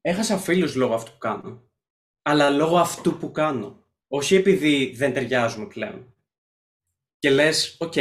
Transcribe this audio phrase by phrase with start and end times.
[0.00, 1.62] έχασα φίλους λόγω αυτού που κάνω.
[2.22, 3.84] Αλλά λόγω αυτού που κάνω.
[4.08, 6.14] Όχι επειδή δεν ταιριάζουμε πλέον.
[7.18, 7.92] Και λες, οκ,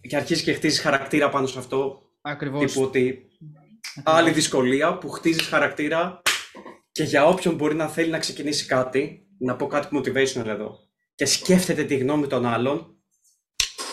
[0.00, 2.10] και αρχίζεις και χτίζεις χαρακτήρα πάνω σε αυτό.
[2.20, 2.72] Ακριβώς.
[2.72, 3.28] Τύπου ότι
[4.04, 6.22] άλλη δυσκολία που χτίζεις χαρακτήρα
[6.92, 10.78] και για όποιον μπορεί να θέλει να ξεκινήσει κάτι, να πω κάτι motivational εδώ,
[11.14, 12.95] και σκέφτεται τη γνώμη των άλλων,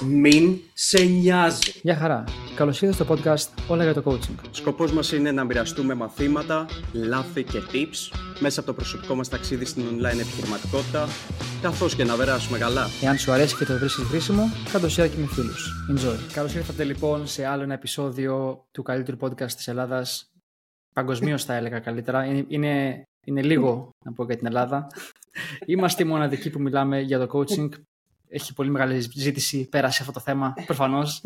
[0.07, 1.71] μην σε νοιάζει.
[1.81, 2.23] Γεια χαρά.
[2.55, 4.47] Καλώς ήρθατε στο podcast Όλα για το Coaching.
[4.51, 9.65] Σκοπός μας είναι να μοιραστούμε μαθήματα, λάθη και tips μέσα από το προσωπικό μας ταξίδι
[9.65, 11.07] στην online επιχειρηματικότητα,
[11.61, 12.87] καθώς και να περάσουμε καλά.
[13.01, 15.71] Εάν σου αρέσει και το βρίσκεις χρήσιμο, κάτω share και με φίλους.
[15.91, 16.33] Enjoy.
[16.33, 20.31] Καλώς ήρθατε λοιπόν σε άλλο ένα επεισόδιο του καλύτερου podcast της Ελλάδας.
[20.93, 22.25] Παγκοσμίως θα έλεγα καλύτερα.
[22.25, 24.87] Είναι, είναι, είναι λίγο να πω για την Ελλάδα.
[25.65, 27.69] Είμαστε οι μοναδικοί που μιλάμε για το coaching.
[28.35, 31.21] Έχει πολύ μεγάλη ζήτηση πέρα σε αυτό το θέμα, προφανώς.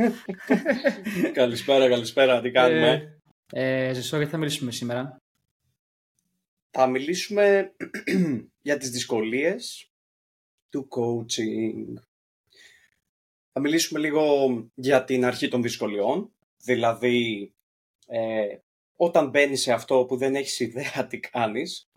[1.33, 3.19] καλησπέρα, καλησπέρα, τι κάνουμε;
[3.51, 5.21] Ε, ε, Ζησό, γιατί θα μιλήσουμε σήμερα.
[6.69, 7.75] Θα μιλήσουμε
[8.67, 9.91] για τις δυσκολίες
[10.69, 12.01] του coaching.
[13.51, 17.51] Θα μιλήσουμε λίγο για την αρχή των δυσκολιών, δηλαδή
[18.07, 18.57] ε,
[18.95, 21.89] όταν μπαίνεις σε αυτό που δεν έχεις ιδέα τι κάνεις,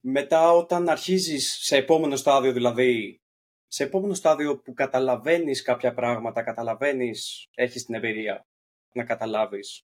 [0.00, 3.19] μετά όταν αρχίζεις σε επόμενο στάδιο, δηλαδή
[3.72, 8.46] σε επόμενο στάδιο που καταλαβαίνεις κάποια πράγματα, καταλαβαίνεις, έχεις την εμπειρία
[8.92, 9.86] να καταλάβεις,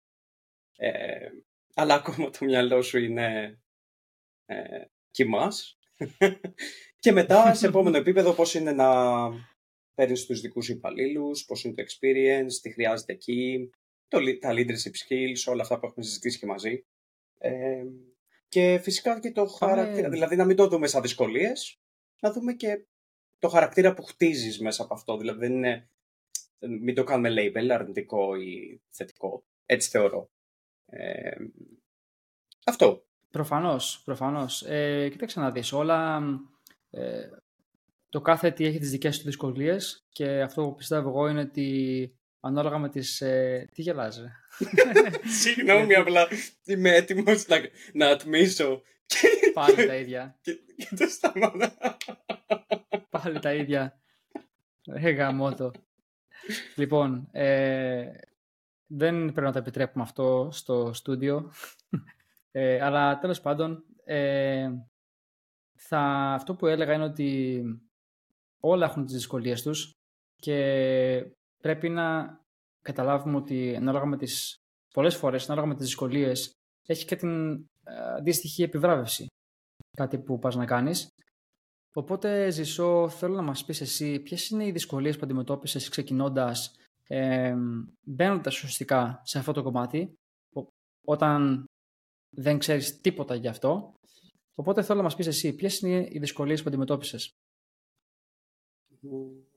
[0.77, 1.28] ε,
[1.75, 3.59] αλλά ακόμα το μυαλό σου είναι
[4.47, 5.78] ε, κοιμάς.
[7.03, 8.89] και μετά σε επόμενο επίπεδο πώς είναι να
[9.94, 13.70] παίρνεις τους δικούς υπαλλήλους, πώς είναι το experience, τι χρειάζεται εκεί,
[14.09, 16.87] το, τα leadership skills, όλα αυτά που έχουμε συζητήσει και μαζί.
[17.39, 17.84] Ε,
[18.48, 21.81] και φυσικά και το χαρακτήρα, δηλαδή να μην το δούμε σαν δυσκολίες,
[22.20, 22.87] να δούμε και
[23.41, 25.17] το χαρακτήρα που χτίζεις μέσα από αυτό.
[25.17, 25.89] Δηλαδή δεν είναι,
[26.59, 29.45] μην το κάνουμε label, αρνητικό ή θετικό.
[29.67, 30.31] Έτσι θεωρώ.
[30.87, 31.31] Ε,
[32.65, 33.05] αυτό.
[33.31, 34.63] Προφανώς, προφανώς.
[34.63, 36.23] Ε, κοίταξε να δεις, όλα,
[36.91, 37.29] ε,
[38.09, 42.15] το κάθε τι έχει τις δικές του δυσκολίες και αυτό που πιστεύω εγώ είναι ότι
[42.41, 43.21] ανάλογα με τις...
[43.21, 44.23] Ε, τι γελάζει.
[45.41, 46.28] Συγγνώμη, απλά
[46.65, 47.56] είμαι έτοιμος να,
[47.93, 48.82] να ατμίσω.
[49.54, 50.38] Πάλι τα ίδια.
[50.41, 51.97] Και, και το σταματά.
[53.10, 54.00] Πάλι τα ίδια.
[54.84, 55.72] Ε, γαμώτο.
[56.76, 58.10] Λοιπόν, ε,
[58.87, 61.53] δεν πρέπει να το επιτρέπουμε αυτό στο στούντιο.
[62.53, 64.70] Ε, αλλά τέλος πάντων, ε,
[65.75, 66.00] θα,
[66.34, 67.62] αυτό που έλεγα είναι ότι
[68.60, 69.99] όλα έχουν τις δυσκολίες τους
[70.37, 71.25] και
[71.60, 72.38] πρέπει να
[72.83, 74.57] καταλάβουμε ότι ανάλογα με τις,
[74.95, 76.53] πολλές φορές, ανάλογα με τις δυσκολίες,
[76.87, 77.53] έχει και την
[77.85, 79.27] ε, αντίστοιχη επιβράβευση
[79.97, 81.09] κάτι που πας να κάνεις.
[81.93, 86.75] Οπότε, Ζησό, θέλω να μας πεις εσύ ποιες είναι οι δυσκολίες που αντιμετώπισες ξεκινώντας,
[87.07, 87.57] ε,
[88.07, 90.15] μπαίνοντας ουσιαστικά σε αυτό το κομμάτι,
[91.07, 91.65] όταν
[92.37, 93.95] δεν ξέρεις τίποτα γι' αυτό.
[94.55, 97.31] Οπότε θέλω να μας πεις εσύ ποιες είναι οι δυσκολίες που αντιμετώπισες;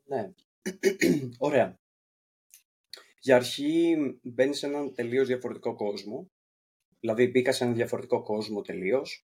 [0.05, 0.31] Ναι.
[1.37, 1.75] Ωραία.
[3.23, 6.27] Για αρχή μπαίνει σε έναν τελείως διαφορετικό κόσμο.
[6.99, 9.25] Δηλαδή μπήκα σε έναν διαφορετικό κόσμο τελείως.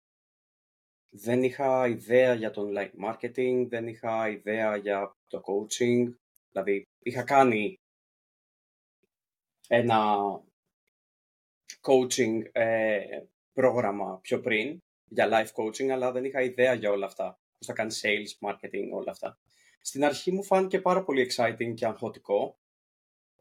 [1.08, 6.14] Δεν είχα ιδέα για το online marketing, δεν είχα ιδέα για το coaching.
[6.50, 7.80] Δηλαδή είχα κάνει
[9.68, 10.06] ένα
[11.80, 13.22] coaching ε,
[13.52, 17.38] πρόγραμμα πιο πριν για live coaching, αλλά δεν είχα ιδέα για όλα αυτά.
[17.58, 19.38] Πώς θα κάνει sales, marketing, όλα αυτά.
[19.80, 22.58] Στην αρχή μου φάνηκε πάρα πολύ exciting και αγχωτικό.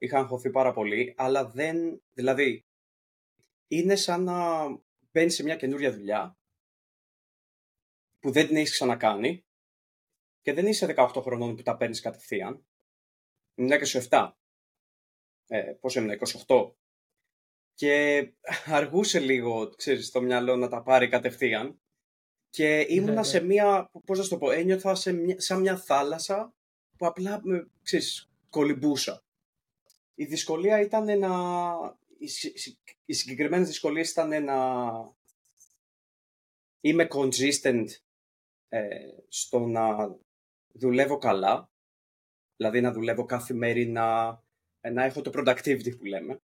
[0.01, 2.01] Είχα αγχωθεί πάρα πολύ, αλλά δεν...
[2.13, 2.65] Δηλαδή,
[3.67, 4.67] είναι σαν να
[5.11, 6.37] μπαίνεις σε μια καινούρια δουλειά
[8.19, 9.45] που δεν την έχεις ξανακάνει
[10.41, 12.65] και δεν είσαι 18 χρονών που τα παίρνεις κατευθείαν.
[13.55, 14.31] Ήμουν και σου 7.
[15.47, 16.17] Ε, πώς ήμουν,
[16.47, 16.73] 28.
[17.73, 18.23] Και
[18.65, 21.81] αργούσε λίγο, ξέρεις, το μυαλό να τα πάρει κατευθείαν.
[22.49, 23.45] Και ήμουνα ναι, σε ναι.
[23.45, 26.55] μια, πώς να το πω, ένιωθα σε μια, σαν μια θάλασσα
[26.97, 27.41] που απλά,
[27.81, 29.23] ξέρεις, κολυμπούσα.
[30.19, 31.29] Η δυσκολία ήταν να...
[33.05, 34.57] Οι συγκεκριμένες δυσκολίες ήταν να
[36.79, 37.85] είμαι consistent
[38.69, 38.87] ε,
[39.27, 40.17] στο να
[40.71, 41.71] δουλεύω καλά,
[42.55, 44.43] δηλαδή να δουλεύω καθημερινά,
[44.93, 46.41] να έχω το productivity που λέμε.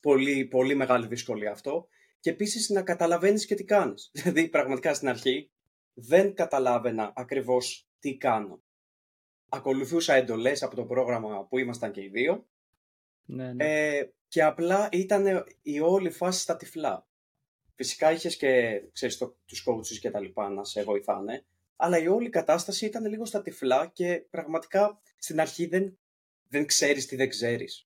[0.00, 1.88] Πολύ, πολύ μεγάλη δυσκολία αυτό.
[2.20, 4.10] Και επίσης να καταλαβαίνεις και τι κάνεις.
[4.14, 5.50] Δηλαδή πραγματικά στην αρχή
[5.94, 8.63] δεν καταλάβαινα ακριβώς τι κάνω.
[9.56, 12.46] Ακολουθούσα εντολές από το πρόγραμμα που ήμασταν και οι δύο
[13.24, 13.64] ναι, ναι.
[13.64, 17.06] Ε, και απλά ήταν η όλη φάση στα τυφλά.
[17.74, 21.44] Φυσικά είχες και ξέρεις, το, τους coaches και τα λοιπά να σε βοηθάνε,
[21.76, 25.98] αλλά η όλη κατάσταση ήταν λίγο στα τυφλά και πραγματικά στην αρχή δεν,
[26.48, 27.88] δεν ξέρεις τι δεν ξέρεις.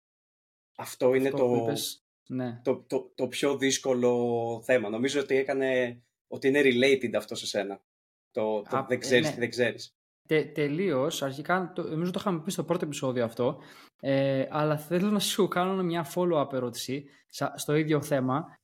[0.77, 1.47] Αυτό είναι Αυτό το...
[1.47, 2.61] Που είπες, Ναι.
[2.65, 4.89] Το, το, το πιο δύσκολο θέμα.
[4.89, 7.83] Νομίζω ότι έκανε ότι είναι related αυτό σε σένα.
[8.31, 9.33] Το, το Α, δεν ε, ξέρεις ναι.
[9.33, 9.94] τι δεν ξέρεις.
[10.29, 11.23] Τε, Τελείως.
[11.23, 13.63] Αρχικά, το, νομίζω το είχαμε πει στο πρώτο επεισόδιο αυτό.
[14.01, 18.55] Ε, αλλά θέλω να σου κάνω μια follow-up ερώτηση σα- στο ίδιο θέμα.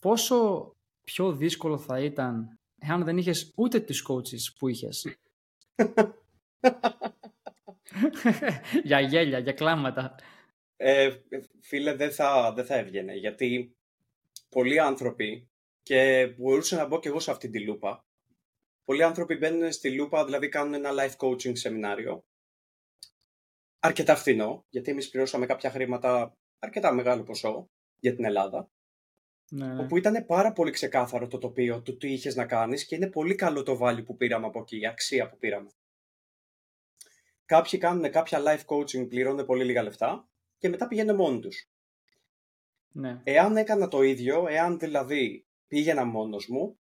[0.00, 0.70] Πόσο
[1.04, 5.16] πιο δύσκολο θα ήταν εάν δεν είχες ούτε τις coaches που είχες;
[8.84, 10.14] για γέλια, για κλάματα.
[10.76, 11.10] Ε,
[11.60, 13.76] φίλε, δεν θα, δεν θα έβγαινε, γιατί
[14.48, 15.48] πολλοί άνθρωποι,
[15.82, 18.05] και μπορούσα να μπω και εγώ σε αυτή τη λούπα,
[18.86, 22.24] πολλοί άνθρωποι μπαίνουν στη λούπα, δηλαδή κάνουν ένα life coaching σεμινάριο,
[23.78, 28.70] αρκετά φθηνό, γιατί εμείς πληρώσαμε κάποια χρήματα, αρκετά μεγάλο ποσό για την Ελλάδα,
[29.50, 29.82] Ναι, ναι.
[29.82, 33.34] όπου ήταν πάρα πολύ ξεκάθαρο το τοπίο του τι είχες να κάνεις και είναι πολύ
[33.34, 35.70] καλό το value που πήραμε από εκεί, η αξία που πήραμε.
[37.44, 40.28] Κάποιοι κάνουν κάποια life coaching, πληρώνουν πολύ λίγα λεφτά
[40.58, 41.70] και μετά πηγαίνουν μόνοι τους.
[42.92, 43.20] ναι.
[43.24, 46.85] Εάν έκανα το ίδιο, εάν δηλαδή πήγαινα μόνος μου, θα-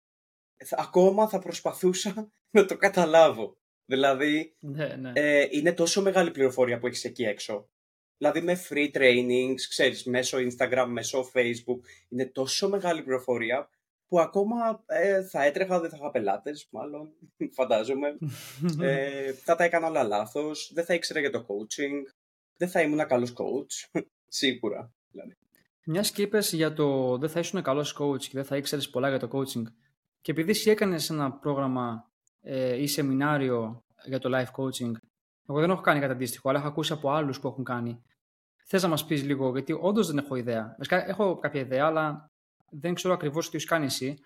[0.69, 3.57] ακόμα θα προσπαθούσα να το καταλάβω.
[3.85, 5.11] Δηλαδή, ναι, ναι.
[5.15, 7.69] ε, είναι τόσο μεγάλη πληροφορία που έχεις εκεί έξω.
[8.17, 11.79] Δηλαδή με free trainings, ξέρεις, μέσω Instagram, μέσω Facebook,
[12.09, 13.69] είναι τόσο μεγάλη πληροφορία
[14.07, 17.11] που ακόμα ε, θα έτρεχα, δεν θα είχα πελάτες, μάλλον,
[17.57, 18.17] φαντάζομαι.
[18.81, 22.13] Ε, θα τα έκανα όλα λάθος, δεν θα ήξερα για το coaching,
[22.57, 24.93] δεν θα ήμουν καλός coach, σίγουρα.
[25.11, 25.37] Δηλαδή.
[25.85, 29.09] Μιας και είπες για το δεν θα ήσουν καλός coach και δεν θα ήξερες πολλά
[29.09, 29.63] για το coaching.
[30.21, 34.91] Και επειδή εσύ έκανες ένα πρόγραμμα ε, ή σεμινάριο για το life coaching,
[35.47, 38.01] εγώ δεν έχω κάνει κάτι αντίστοιχο, αλλά έχω ακούσει από άλλους που έχουν κάνει.
[38.65, 40.75] Θες να μας πεις λίγο, γιατί όντως δεν έχω ιδέα.
[40.77, 42.25] Βασικά έχω κάποια ιδέα, αλλά
[42.69, 44.17] δεν ξέρω ακριβώς τι έχεις κάνει εσύ.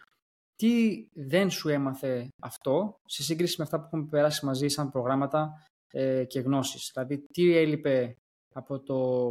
[0.55, 5.65] Τι δεν σου έμαθε αυτό σε σύγκριση με αυτά που έχουμε περάσει μαζί σαν προγράμματα
[5.87, 8.15] ε, και γνώσεις; Δηλαδή, τι έλειπε
[8.53, 9.29] από το,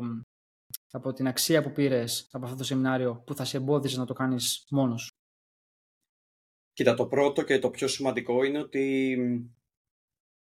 [0.91, 4.13] από την αξία που πήρες από αυτό το σεμινάριο που θα σε εμπόδιζε να το
[4.13, 5.11] κάνεις μόνος σου;
[6.75, 9.47] Κοίτα, το πρώτο και το πιο σημαντικό είναι ότι μ,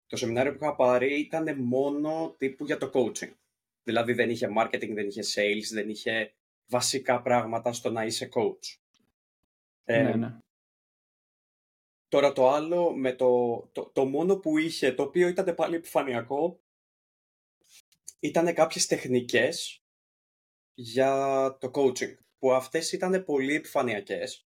[0.07, 3.33] το σεμινάριο που είχα πάρει ήταν μόνο τύπου για το coaching.
[3.83, 6.33] Δηλαδή δεν είχε marketing, δεν είχε sales, δεν είχε
[6.65, 8.77] βασικά πράγματα στο να είσαι coach.
[9.83, 10.37] Ε, ναι, ναι.
[12.07, 16.59] Τώρα το άλλο, με το, το, το μόνο που είχε, το οποίο ήταν πάλι επιφανειακό,
[18.19, 19.83] ήταν κάποιες τεχνικές
[20.73, 24.44] για το coaching, που αυτές ήταν πολύ επιφανειακές,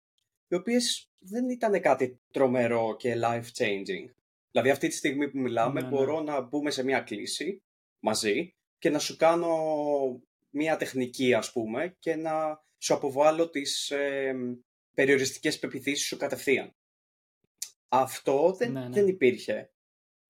[0.48, 4.06] οι οποίες δεν ήταν κάτι τρομερό και life-changing.
[4.52, 5.96] Δηλαδή αυτή τη στιγμή που μιλάμε Ναι, ναι.
[5.96, 7.62] μπορώ να μπούμε σε μια κλίση
[8.00, 9.56] μαζί και να σου κάνω
[10.50, 14.36] μια τεχνική ας πούμε και να σου αποβάλω τις ε,
[14.94, 16.76] περιοριστικές πεπιθήσεις σου κατευθείαν.
[17.88, 18.90] Αυτό δεν, Ναι, ναι.
[18.90, 19.72] δεν υπήρχε.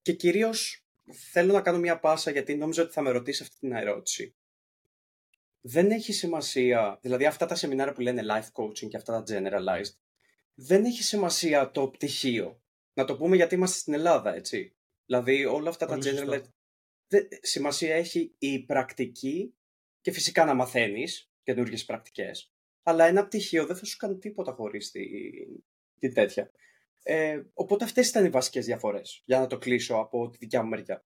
[0.02, 0.86] Και κυρίως
[1.32, 4.36] θέλω να κάνω μια πάσα γιατί νόμιζα ότι θα με ρωτήσει αυτή την ερώτηση.
[5.62, 9.96] Δεν έχει σημασία, δηλαδή αυτά τα σεμινάρια που λένε life coaching και αυτά τα generalized,
[10.60, 12.62] δεν έχει σημασία το πτυχίο.
[12.94, 14.76] Να το πούμε γιατί είμαστε στην Ελλάδα, έτσι.
[15.06, 16.32] Δηλαδή όλα αυτά Πολύ τα σωστό.
[16.32, 16.50] generalized...
[17.08, 19.56] Δεν, σημασία έχει η πρακτική
[20.02, 22.54] και φυσικά να μαθαίνεις καινούργιες πρακτικές.
[22.84, 25.04] Αλλά ένα πτυχίο δεν θα σου κάνει τίποτα χωρίς την,
[26.00, 26.52] την τέτοια.
[27.04, 30.70] Ε, οπότε αυτές ήταν οι βασικές διαφορές, για να το κλείσω από τη δικιά μου
[30.70, 31.06] μεριά.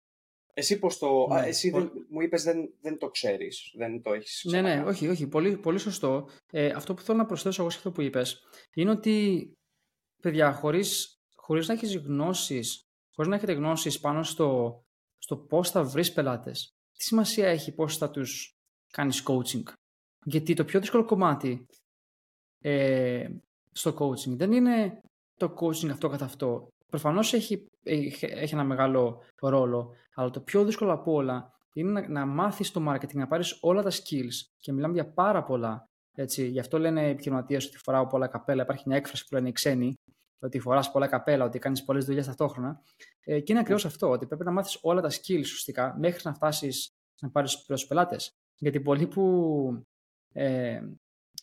[0.56, 1.28] Εσύ πώς το...
[1.28, 4.62] Ναι, α, εσύ πολύ- δεν, μου είπες δεν, δεν το ξέρεις, δεν το έχεις Ναι,
[4.62, 4.90] ναι, ξανακάνει.
[4.90, 5.28] όχι, όχι.
[5.28, 6.30] Πολύ, πολύ σωστό.
[6.52, 8.42] Ε, αυτό που θέλω να προσθέσω εγώ σε αυτό που είπες
[8.74, 9.52] είναι ότι,
[10.22, 12.82] παιδιά, χωρίς, χωρίς να έχεις γνώσεις,
[13.16, 14.82] χωρίς να έχετε γνώσεις πάνω στο,
[15.18, 18.52] στο πώς θα βρεις πελάτες, τι σημασία έχει πώς θα τους
[18.92, 19.64] κάνεις coaching.
[20.26, 21.66] Γιατί το πιο δύσκολο κομμάτι
[22.60, 23.28] ε,
[23.72, 25.00] στο coaching δεν είναι
[25.40, 26.68] το coaching αυτό καθ' αυτό.
[26.94, 32.08] Προφανώς έχει, έχει, έχει ένα μεγάλο ρόλο, αλλά το πιο δύσκολο από όλα είναι να,
[32.08, 35.90] να μάθεις το marketing, να πάρεις όλα τα skills και μιλάμε για πάρα πολλά.
[36.16, 36.48] Έτσι.
[36.48, 38.64] Γι' αυτό λένε οι επιχειρηματίες ότι φοράω πολλά καπέλα.
[38.64, 39.94] Υπάρχει μια έκφραση που λένε οι ξένοι,
[40.40, 42.82] ότι φοράς πολλά καπέλα, ότι κάνεις πολλές δουλειές ταυτόχρονα.
[43.24, 46.34] Ε, και είναι ακριβώς αυτό, ότι πρέπει να μάθεις όλα τα skills ουσιαστικά μέχρι να
[46.34, 46.90] φτάσεις
[47.22, 48.32] να πάρεις τους πελάτες.
[48.58, 49.86] Γιατί πολλοί που
[50.34, 50.82] ε,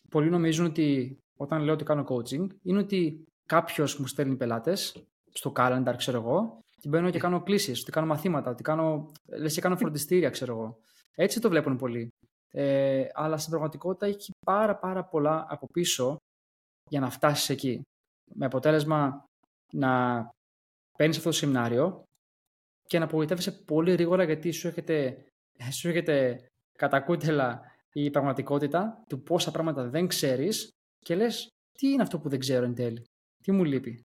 [0.09, 5.51] πολλοί νομίζουν ότι όταν λέω ότι κάνω coaching είναι ότι κάποιος μου στέλνει πελάτες στο
[5.55, 9.61] calendar, ξέρω εγώ, και μπαίνω και κάνω κλήσεις, ότι κάνω μαθήματα, ότι κάνω, λες και
[9.61, 10.77] κάνω φροντιστήρια, ξέρω εγώ.
[11.15, 12.09] Έτσι το βλέπουν πολλοί.
[12.53, 16.17] Ε, αλλά στην πραγματικότητα έχει πάρα πάρα πολλά από πίσω
[16.89, 17.81] για να φτάσεις εκεί.
[18.33, 19.23] Με αποτέλεσμα
[19.73, 20.29] να
[20.97, 22.03] παίρνεις αυτό το σεμινάριο
[22.83, 25.25] και να απογοητεύεσαι πολύ γρήγορα γιατί σου έρχεται,
[25.77, 26.45] σου έρχεται
[26.77, 27.61] κατά κούτελα
[27.93, 30.69] η πραγματικότητα του πόσα πράγματα δεν ξέρεις
[30.99, 33.03] και λες τι είναι αυτό που δεν ξέρω εν τέλει;
[33.43, 34.01] Τι μου λείπει;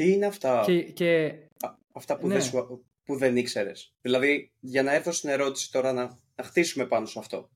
[0.00, 1.26] Τι είναι αυτά, Και, και
[1.60, 2.32] α- αυτά που, ναι.
[2.34, 3.94] δεν σου, που δεν ήξερες.
[4.00, 7.50] Δηλαδή, για να έρθω στην ερώτηση τώρα να, να χτίσουμε πάνω σε αυτό.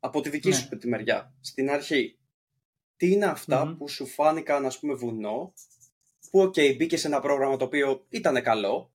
[0.00, 0.54] Από τη δική Ναι.
[0.54, 2.18] σου τη μεριά, στην αρχή.
[2.96, 3.76] Τι είναι αυτά Μμμ.
[3.76, 5.52] που σου φάνηκαν, ας πούμε, βουνό,
[6.30, 8.92] που, οκ, μπήκε σε ένα πρόγραμμα το οποίο ήταν καλό,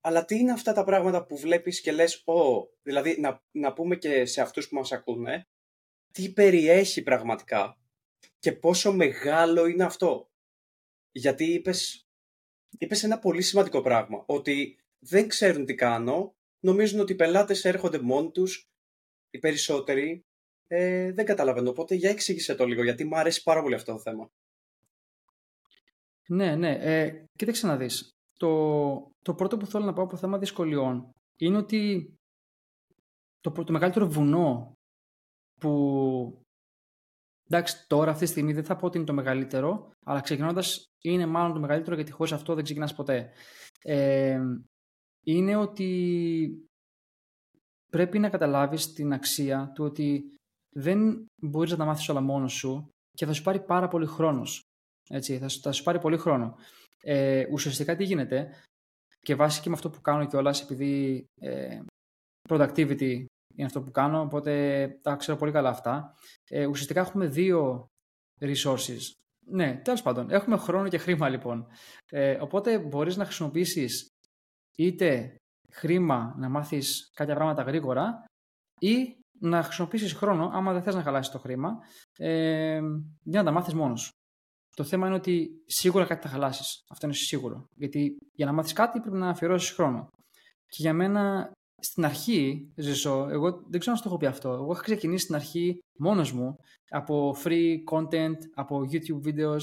[0.00, 3.96] αλλά τι είναι αυτά τα πράγματα που βλέπεις και λες, «Ω, δηλαδή να, να πούμε
[3.96, 5.46] και σε αυτούς που μας ακούνε,
[6.12, 7.76] τι περιέχει πραγματικά
[8.38, 10.26] και πόσο μεγάλο είναι αυτό.
[11.12, 12.06] Γιατί είπες,
[12.78, 18.00] είπες ένα πολύ σημαντικό πράγμα, ότι δεν ξέρουν τι κάνω, νομίζουν ότι οι πελάτες έρχονται
[18.00, 18.66] μόνοι τους,
[19.30, 20.24] οι περισσότεροι,
[20.66, 21.70] ε, δεν καταλαβαίνω.
[21.70, 24.30] Οπότε για εξήγησε το λίγο, γιατί μου αρέσει πάρα πολύ αυτό το θέμα.
[26.28, 26.70] Ναι, ναι.
[26.70, 28.10] Ε, κοίταξε να δεις.
[28.38, 32.12] Το, το πρώτο που θέλω να πω από θέμα δυσκολιών είναι ότι
[33.40, 34.72] το, πρω- το μεγαλύτερο βουνό
[35.60, 36.41] που
[37.52, 41.26] εντάξει τώρα αυτή τη στιγμή δεν θα πω ότι είναι το μεγαλύτερο αλλά ξεκινώντας είναι
[41.26, 43.30] μάλλον το μεγαλύτερο γιατί χωρίς αυτό δεν ξεκινάς ποτέ.
[43.82, 44.40] Ε,
[45.24, 45.90] είναι ότι
[47.90, 50.36] πρέπει να καταλάβεις την αξία του ότι
[50.74, 54.60] δεν μπορείς να τα μάθεις όλα μόνος σου και θα σου πάρει πάρα πολύ χρόνος.
[55.08, 56.56] Έτσι, θα, σου, θα σου πάρει πολύ χρόνο.
[57.02, 58.54] Ε, ουσιαστικά τι γίνεται
[59.20, 61.80] και βάσει και με αυτό που κάνω κιόλας, επειδή ε,
[62.48, 66.14] productivity είναι αυτό που κάνω, οπότε τα ξέρω πολύ καλά αυτά.
[66.48, 67.86] Ε, ουσιαστικά έχουμε δύο
[68.40, 69.00] resources.
[69.46, 71.66] Ναι, τέλος πάντων, έχουμε χρόνο και χρήμα λοιπόν.
[72.10, 74.06] Ε, οπότε μπορείς να χρησιμοποιήσεις
[74.76, 75.36] είτε
[75.72, 78.24] χρήμα να μάθεις κάποια πράγματα γρήγορα
[78.80, 81.78] ή να χρησιμοποιήσεις χρόνο, άμα δεν θες να χαλάσεις το χρήμα,
[82.18, 82.80] ε,
[83.22, 84.10] για να τα μάθεις μόνος σου.
[84.76, 86.82] Το θέμα είναι ότι σίγουρα κάτι θα χαλάσεις.
[86.90, 87.64] Αυτό είναι σίγουρο.
[87.76, 90.08] Γιατί για να μάθεις κάτι πρέπει να αφιερώσεις χρόνο.
[90.66, 91.52] Και για μένα
[91.84, 94.48] στην αρχή, Ζησό, εγώ δεν ξέρω αν το έχω πει αυτό.
[94.52, 96.56] Εγώ είχα ξεκινήσει στην αρχή μόνος μου
[96.88, 99.60] από free content, από YouTube videos.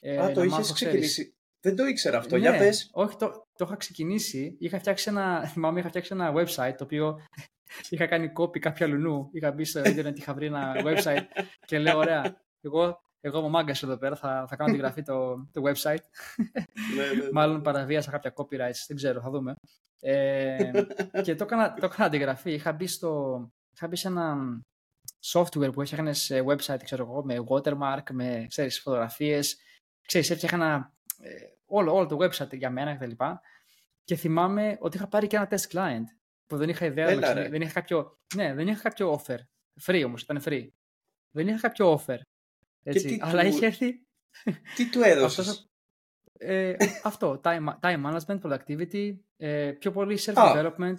[0.00, 0.74] Ε, Α, το να είχες μάθω, ξέρεις.
[0.74, 1.34] ξεκινήσει.
[1.60, 2.34] Δεν το ήξερα αυτό.
[2.36, 2.90] Ναι, Για πες.
[2.92, 4.56] Όχι, το, το είχα ξεκινήσει.
[4.58, 7.18] Είχα φτιάξει ένα, θυμάμαι, είχα φτιάξει ένα website το οποίο
[7.90, 9.28] είχα κάνει copy κάποια λουνού.
[9.32, 11.24] Είχα μπει στο internet, είχα βρει ένα website
[11.66, 14.16] και λέω: Ωραία, εγώ, εγώ είμαι μάγκας εδώ πέρα.
[14.16, 16.04] Θα, θα κάνω τη γραφή το, το website.
[16.96, 17.28] ναι, ναι, ναι.
[17.32, 19.54] Μάλλον παραβίασα κάποια copyrights, δεν ξέρω, θα δούμε.
[20.00, 20.70] Ε,
[21.22, 22.52] και το έκανα, το έκανα αντιγραφή.
[22.52, 23.40] Είχα μπει, στο,
[23.74, 24.36] είχα μπει σε ένα
[25.32, 29.56] software που έφτιαχνε σε website, ξέρω εγώ, με watermark, με ξέρεις, φωτογραφίες.
[30.06, 31.32] Ξέρεις, έφτιαχνα ε,
[31.66, 33.10] όλο, όλο το website για μένα κτλ.
[33.10, 33.24] Και,
[34.04, 36.04] και θυμάμαι ότι είχα πάρει και ένα test client
[36.46, 37.08] που δεν είχα ιδέα.
[37.08, 37.48] Έλα, εντάξει, ρε.
[37.48, 39.38] δεν είχα κάποιο, ναι, δεν είχα κάποιο offer.
[39.82, 40.68] Free όμως, ήταν free.
[41.30, 42.18] Δεν είχα κάποιο offer.
[42.82, 44.06] Έτσι, τι αλλά του- είχε έρθει
[44.76, 45.68] Τι του έδωσες; αυτός,
[46.32, 50.94] ε, αυτό, time, time management, productivity, ε, πιο πολύ self-development.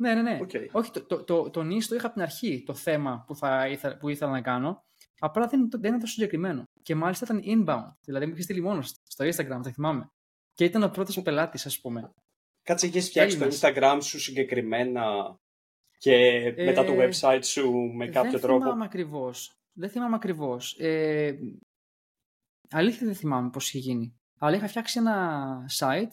[0.00, 0.38] Ναι, ναι, ναι.
[0.42, 0.50] Οκ.
[0.72, 3.68] Όχι, το, το, το, το niche το είχα από την αρχή, το θέμα που, θα
[3.68, 4.84] ήθελα, που ήθελα να κάνω.
[5.18, 6.64] Απλά δεν, δεν ήταν τόσο συγκεκριμένο.
[6.82, 7.92] Και μάλιστα ήταν inbound.
[8.04, 10.10] Δηλαδή μου είχε στείλει μόνος στο Instagram, θα θυμάμαι.
[10.54, 12.12] Και ήταν ο πρώτος πελάτης, ας πούμε.
[12.62, 13.60] Κάτσε, είχες φτιάξει το Έλληνας.
[13.64, 15.36] Instagram σου συγκεκριμένα
[15.98, 19.57] και μετά το Ε, website σου με κάποιο δεν τρόπο; θυμάμαι ακριβώς.
[19.78, 20.76] Δεν θυμάμαι ακριβώς.
[20.78, 21.38] Ε,
[22.70, 24.18] αλήθεια δεν θυμάμαι πώς είχε γίνει.
[24.38, 26.10] Αλλά είχα φτιάξει ένα site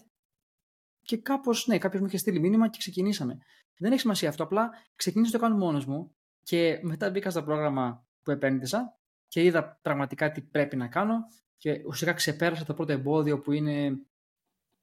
[1.02, 3.38] και κάπως, ναι, κάποιος μου είχε στείλει μήνυμα και ξεκινήσαμε.
[3.78, 4.44] Δεν έχει σημασία αυτό.
[4.44, 9.44] Απλά ξεκίνησα να το κάνω μόνος μου και μετά μπήκα στο πρόγραμμα που επένδυσα και
[9.44, 11.20] είδα πραγματικά τι πρέπει να κάνω
[11.58, 13.92] και ουσιαστικά ξεπέρασα το πρώτο εμπόδιο που είναι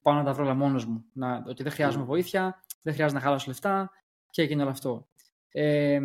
[0.02, 1.04] πάω να τα βρω όλα μόνος μου.
[1.12, 2.06] Να, ότι δεν χρειάζομαι Μμ.
[2.06, 3.90] βοήθεια, δεν χρειάζεται να χαλάσω λεφτά
[4.30, 5.08] και έγινε όλο αυτό.
[5.48, 6.00] Ε,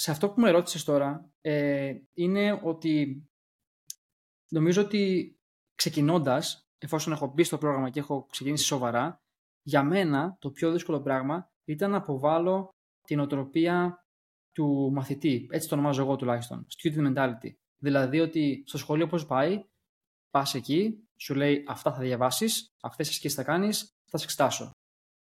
[0.00, 3.24] σε αυτό που με ρώτησες τώρα ε, είναι ότι
[4.48, 5.34] νομίζω ότι
[5.74, 9.22] ξεκινώντας, εφόσον έχω μπει στο πρόγραμμα και έχω ξεκινήσει σοβαρά,
[9.62, 12.68] για μένα το πιο δύσκολο πράγμα ήταν να αποβάλω
[13.02, 14.04] την οτροπία
[14.52, 15.48] του μαθητή.
[15.50, 16.66] Έτσι το ονομάζω εγώ τουλάχιστον.
[16.82, 17.50] Student mentality.
[17.78, 19.64] Δηλαδή ότι στο σχολείο πώς πάει,
[20.30, 24.72] πας εκεί, σου λέει αυτά θα διαβάσεις, αυτές τις ασκήσεις θα κάνεις, θα σε εξετάσω.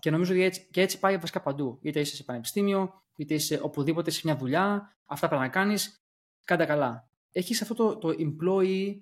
[0.00, 1.78] Και νομίζω ότι έτσι, και έτσι πάει βασικά παντού.
[1.82, 6.02] Είτε είσαι σε πανεπιστήμιο, είτε είσαι οπουδήποτε σε μια δουλειά, αυτά πρέπει να κάνεις,
[6.44, 7.08] κάντα καλά.
[7.32, 8.96] Έχεις αυτό το, το employee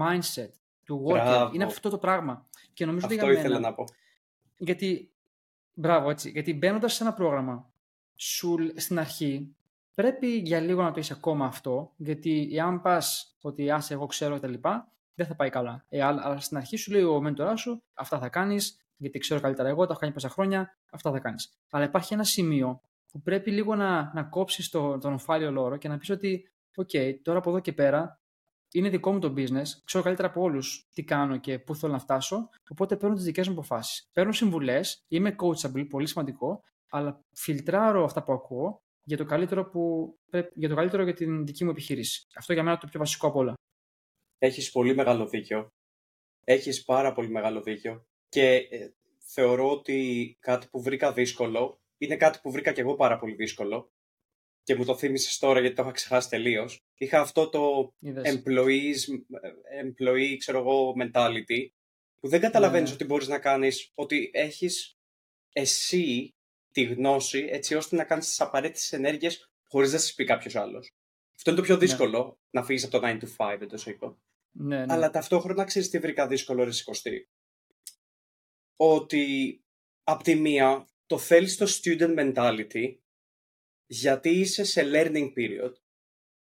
[0.00, 0.50] mindset
[0.84, 1.12] του worker.
[1.12, 1.54] Μπράβο.
[1.54, 2.48] Είναι αυτό το πράγμα.
[2.72, 3.84] Και νομίζω ότι Αυτό για ήθελα μένα, να πω.
[4.56, 5.12] γιατί,
[5.72, 7.72] μπράβο έτσι, γιατί μπαίνοντας σε ένα πρόγραμμα,
[8.14, 9.56] σου, στην αρχή
[9.94, 14.36] πρέπει για λίγο να το είσαι ακόμα αυτό, γιατί εάν πας ότι άσε εγώ ξέρω
[14.36, 14.54] κτλ.
[15.14, 15.84] δεν θα πάει καλά.
[15.88, 19.40] Ε, αλλά, αλλά στην αρχή σου λέει ο μέντοράς σου, αυτά θα κάνεις, γιατί ξέρω
[19.40, 21.58] καλύτερα εγώ, τα έχω κάνει πόσα χρόνια, αυτά θα κάνεις.
[21.70, 22.80] Αλλά υπάρχει ένα σημείο
[23.12, 27.14] που πρέπει λίγο να, να κόψεις το, τον ομφάλιο λόρο και να πεις ότι, OK,
[27.22, 28.20] τώρα από εδώ και πέρα
[28.72, 31.98] είναι δικό μου το business, ξέρω καλύτερα από όλους τι κάνω και πού θέλω να
[31.98, 34.10] φτάσω, οπότε παίρνω τις δικές μου αποφάσεις.
[34.12, 40.14] Παίρνω συμβουλές, είμαι coachable, πολύ σημαντικό, αλλά φιλτράρω αυτά που ακούω για το καλύτερο, που,
[40.30, 42.26] πρέπει- για, το καλύτερο για την δική μου επιχείρηση.
[42.36, 43.54] Αυτό για μένα το πιο βασικό απ' όλα.
[44.38, 45.68] Έχεις πολύ μεγάλο δίκιο.
[46.44, 48.07] Έχεις πάρα πολύ μεγάλο δίκιο.
[48.28, 53.18] Και ε, θεωρώ ότι κάτι που βρήκα δύσκολο είναι κάτι που βρήκα και εγώ πάρα
[53.18, 53.92] πολύ δύσκολο.
[54.62, 56.84] και μου το θύμισες τώρα γιατί το είχα ξεχάσει τελείως.
[56.94, 58.98] Είχα αυτό το employees,
[59.82, 61.68] employee, ξέρω εγώ, mentality,
[62.20, 62.94] που δεν καταλαβαίνεις ναι.
[62.94, 64.98] ότι μπορείς να κάνεις, ότι έχεις
[65.52, 66.34] εσύ
[66.72, 70.90] τη γνώση έτσι ώστε να κάνεις τις απαραίτητες ενέργειες χωρίς να σα πει κάποιος άλλος.
[71.36, 71.80] Αυτό είναι το πιο ναι.
[71.80, 72.60] δύσκολο, ναι.
[72.60, 74.18] να φύγεις από το 9 to 5 εντός είπα.
[74.50, 74.92] Ναι, ναι.
[74.92, 77.28] Αλλά ταυτόχρονα ξέρεις τι βρήκα δύσκολο, ρε σηκωστή.
[78.80, 79.64] Ότι
[80.02, 82.96] απ' τη μία το θέλεις το student mentality
[83.86, 85.72] γιατί είσαι σε learning period,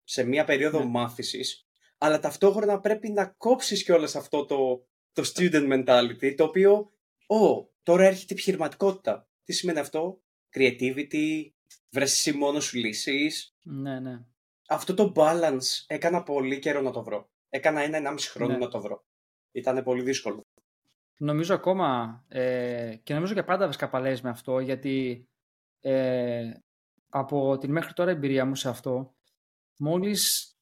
[0.04, 0.84] σε μία περίοδο ναι.
[0.84, 1.66] μάθησης,
[1.98, 6.92] αλλά ταυτόχρονα πρέπει να κόψεις κιόλας αυτό το, το student mentality, το οποίο,
[7.26, 9.28] ω, τώρα έρχεται η επιχειρηματικότητα.
[9.44, 10.22] Τι σημαίνει αυτό;
[10.56, 11.50] Creativity,
[11.90, 13.56] βρες εσύ μόνο σου λύσεις.
[13.62, 14.24] Ναι, ναι.
[14.68, 17.30] Αυτό το balance έκανα πολύ καιρό να το βρω.
[17.48, 18.58] Έκανα ένα-ενάμιση χρόνο ναι.
[18.58, 19.04] να το βρω.
[19.52, 20.41] Ήταν πολύ δύσκολο.
[21.23, 25.26] Νομίζω ακόμα ε, και νομίζω και πάντα βασικά με αυτό γιατί
[25.81, 26.52] ε,
[27.09, 29.14] από την μέχρι τώρα εμπειρία μου σε αυτό
[29.79, 30.52] μόλις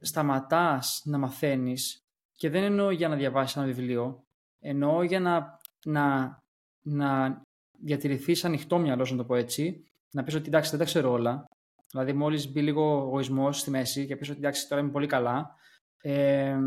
[0.00, 1.98] σταματάς να μαθαίνεις
[2.32, 4.24] και δεν εννοώ για να διαβάσεις ένα βιβλίο
[4.58, 6.38] εννοώ για να, να,
[6.82, 7.42] να
[7.80, 11.44] διατηρηθείς ανοιχτό μυαλό, να το πω έτσι να πεις ότι εντάξει δεν τα ξέρω όλα.
[11.90, 15.06] Δηλαδή μόλις μπει λίγο ο εγωισμός στη μέση και πεις ότι εντάξει τώρα είμαι πολύ
[15.06, 15.56] καλά
[16.00, 16.58] ε,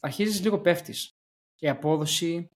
[0.00, 1.15] αρχίζεις λίγο πέφτεις
[1.58, 2.48] η απόδοση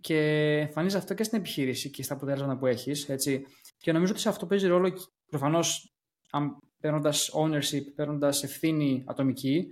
[0.00, 0.18] και
[0.60, 3.08] εμφανίζει αυτό και στην επιχείρηση και στα αποτέλεσματα που έχεις.
[3.08, 3.46] Έτσι.
[3.78, 4.92] Και νομίζω ότι σε αυτό παίζει ρόλο
[5.26, 5.92] προφανώς
[6.80, 9.66] παίρνοντας ownership, παίρνοντας ευθύνη ατομική,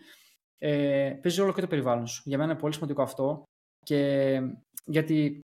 [0.58, 2.22] ε, παίζει ρόλο και το περιβάλλον σου.
[2.24, 3.42] Για μένα είναι πολύ σημαντικό αυτό.
[3.84, 4.40] Και
[4.84, 5.40] γιατί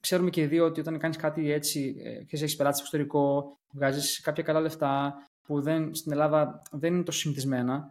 [0.00, 3.54] ξέρουμε και οι δύο ότι όταν κάνεις κάτι έτσι ε, και έχεις περάσει στο εξωτερικό,
[3.74, 5.14] βγάζεις κάποια καλά λεφτά
[5.46, 7.90] που δεν, στην Ελλάδα δεν είναι τόσο συνηθισμένα,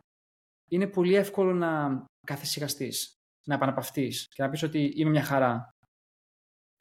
[0.69, 5.69] είναι πολύ εύκολο να καθησυχαστείς να επαναπαυτείς και να πεις ότι είμαι μια χαρά.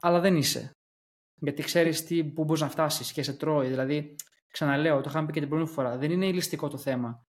[0.01, 0.71] Αλλά δεν είσαι.
[1.41, 3.67] Γιατί ξέρεις τι, πού μπορείς να φτάσεις και σε τρώει.
[3.67, 4.15] Δηλαδή,
[4.47, 7.23] ξαναλέω, το είχαμε πει και την προηγούμενη φορά, δεν είναι ηλιστικό το θέμα.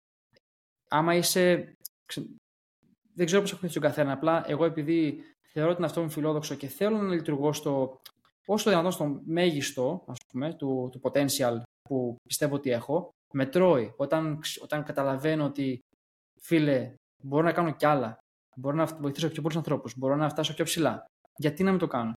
[0.88, 1.74] Άμα είσαι.
[3.14, 4.12] Δεν ξέρω πώς έχει τον καθένα.
[4.12, 5.22] Απλά εγώ επειδή
[5.52, 8.00] θεωρώ την αυτό μου φιλόδοξο και θέλω να λειτουργώ στο
[8.46, 13.46] όσο το δυνατόν στο μέγιστο ας πούμε, του, του potential που πιστεύω ότι έχω, με
[13.46, 13.94] τρώει.
[13.96, 15.78] Όταν, όταν καταλαβαίνω ότι
[16.40, 18.18] φίλε, μπορώ να κάνω κι άλλα
[18.60, 19.98] Μπορώ να βοηθήσω πιο πολλούς ανθρώπους.
[19.98, 21.04] Μπορώ να φτάσω πιο ψηλά.
[21.36, 22.12] Γιατί να μην το κάνω;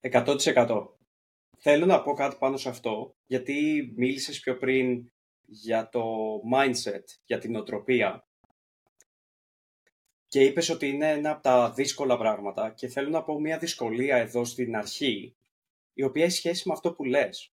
[0.00, 0.86] 100%.
[1.58, 5.10] Θέλω να πω κάτι πάνω σε αυτό, γιατί μίλησες πιο πριν
[5.46, 6.02] για το
[6.54, 8.24] mindset, για την οτροπία
[10.28, 14.16] και είπες ότι είναι ένα από τα δύσκολα πράγματα και θέλω να πω μια δυσκολία
[14.16, 15.36] εδώ στην αρχή,
[15.92, 17.50] η οποία έχει σχέση με αυτό που λες.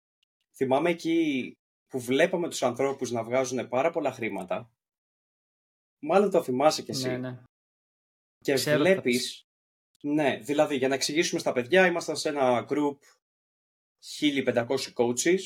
[0.55, 1.51] Θυμάμαι εκεί
[1.87, 4.71] που βλέπαμε τους ανθρώπους να βγάζουν πάρα πολλά χρήματα
[5.99, 7.07] Μάλλον το θυμάσαι κι εσύ.
[7.07, 7.43] Ναι, ναι.
[8.37, 9.19] Και βλέπει.
[10.01, 12.97] Ναι, δηλαδή για να εξηγήσουμε στα παιδιά, ήμασταν σε ένα group
[14.19, 15.39] 1500 coaches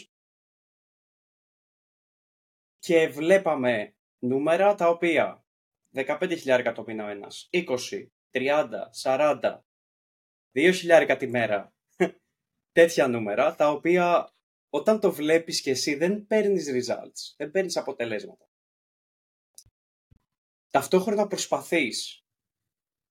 [2.80, 5.46] και βλέπαμε νούμερα τα οποία
[5.96, 8.70] 15.000 το μήνα ο ένας, 20, 30,
[9.02, 9.60] 40,
[10.54, 11.74] 2.000 τη μέρα,
[12.80, 14.34] τέτοια νούμερα, τα οποία
[14.70, 18.48] όταν το βλέπεις και εσύ δεν παίρνεις results, δεν παίρνεις αποτελέσματα
[20.74, 22.24] ταυτόχρονα προσπαθείς.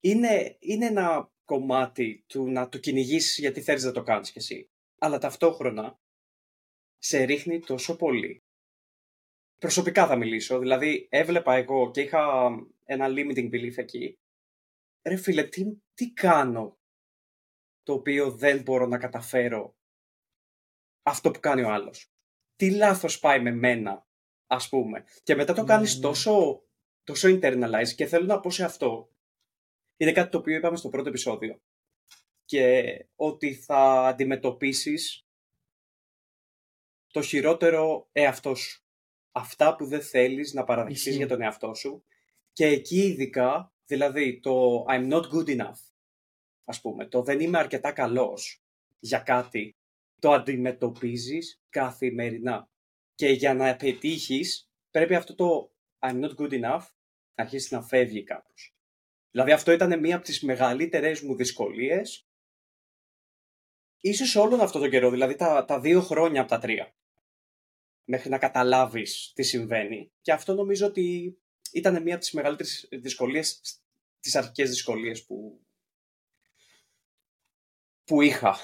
[0.01, 4.71] Είναι, είναι ένα κομμάτι του να το κυνηγήσεις γιατί θέλεις να το κάνεις κι εσύ.
[4.99, 6.01] Αλλά ταυτόχρονα
[6.99, 8.43] σε ρίχνει τόσο πολύ.
[9.59, 12.51] Προσωπικά θα μιλήσω, δηλαδή έβλεπα εγώ και είχα
[12.85, 14.19] ένα limiting belief εκεί.
[15.03, 16.79] Ρε φίλε, τι, τι κάνω
[17.83, 19.77] το οποίο δεν μπορώ να καταφέρω
[21.03, 22.11] αυτό που κάνει ο άλλος;
[22.57, 24.07] Τι λάθος πάει με μένα,
[24.47, 26.01] ας πούμε; Και μετά το ναι, κάνεις ναι.
[26.01, 26.63] τόσο
[27.05, 29.11] τόσο internalize και θέλω να πω σε αυτό.
[29.97, 31.61] Είναι κάτι το οποίο είπαμε στο πρώτο επεισόδιο.
[32.45, 32.85] Και
[33.17, 35.27] ότι θα αντιμετωπίσεις
[37.13, 38.85] το χειρότερο εαυτό σου.
[39.33, 42.05] Αυτά που δεν θέλεις να παραδεχτείς για τον εαυτό σου.
[42.53, 45.81] Και εκεί ειδικά, δηλαδή το I'm not good enough,
[46.65, 48.63] ας πούμε, το δεν είμαι αρκετά καλός
[48.99, 49.77] για κάτι,
[50.19, 52.71] το αντιμετωπίζεις καθημερινά.
[53.15, 55.72] Και για να πετύχεις, πρέπει αυτό το
[56.03, 56.85] I'm not good enough
[57.35, 58.77] αρχίσει να φεύγει κάπως.
[59.31, 62.27] Δηλαδή αυτό ήταν μία από τις μεγαλύτερες μου δυσκολίες
[64.01, 66.95] ίσως όλον αυτό το καιρό, δηλαδή τα, τα δύο χρόνια από τα τρία
[68.05, 70.13] μέχρι να καταλάβεις τι συμβαίνει.
[70.21, 71.37] Και αυτό νομίζω ότι
[71.73, 73.61] ήταν μία από τις μεγαλύτερες δυσκολίες,
[74.21, 75.67] τις αρχικές δυσκολίες που,
[78.05, 78.59] που είχα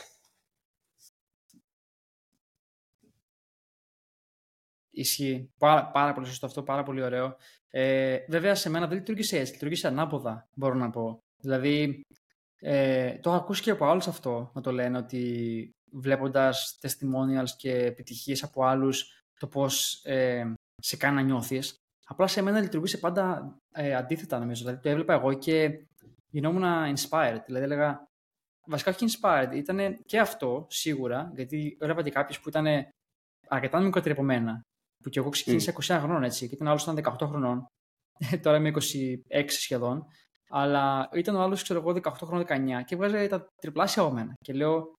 [4.98, 5.50] Ισχύει.
[5.58, 7.36] Πάρα, πάρα πολύ σωστό αυτό, πάρα πολύ ωραίο.
[7.70, 9.52] Ε, βέβαια, σε μένα δεν λειτουργήσε έτσι.
[9.52, 11.18] Λειτουργήσε ανάποδα, μπορώ να πω.
[11.40, 12.00] Δηλαδή,
[12.60, 17.72] ε, το έχω ακούσει και από άλλους αυτό να το λένε ότι βλέποντας testimonials και
[17.72, 21.76] επιτυχίες από άλλους το πώς ε, σε κάνει να νιώθεις.
[22.06, 24.64] Απλά σε μένα λειτουργήσε πάντα ε, αντίθετα νομίζω.
[24.64, 25.86] Δηλαδή το έβλεπα εγώ και
[26.30, 26.64] γινόμουν
[26.96, 27.42] inspired.
[27.46, 28.08] Δηλαδή έλεγα,
[28.66, 32.66] βασικά όχι inspired, ήταν και αυτό σίγουρα, γιατί έβλεπα και κάποιους που ήταν
[33.48, 34.62] αρκετά μικρότεροι από μένα.
[35.02, 35.96] Που και εγώ ξεκίνησα mm.
[35.96, 37.66] 20 χρονών έτσι, και ήταν άλλος ήταν 18 χρονών.
[38.42, 40.06] Τώρα είμαι 26 σχεδόν.
[40.48, 44.32] Αλλά ήταν ο άλλος, ξέρω εγώ, 18 χρόνια, 19 και βγάζει τα τριπλάσια από μένα.
[44.44, 44.94] Και λέω,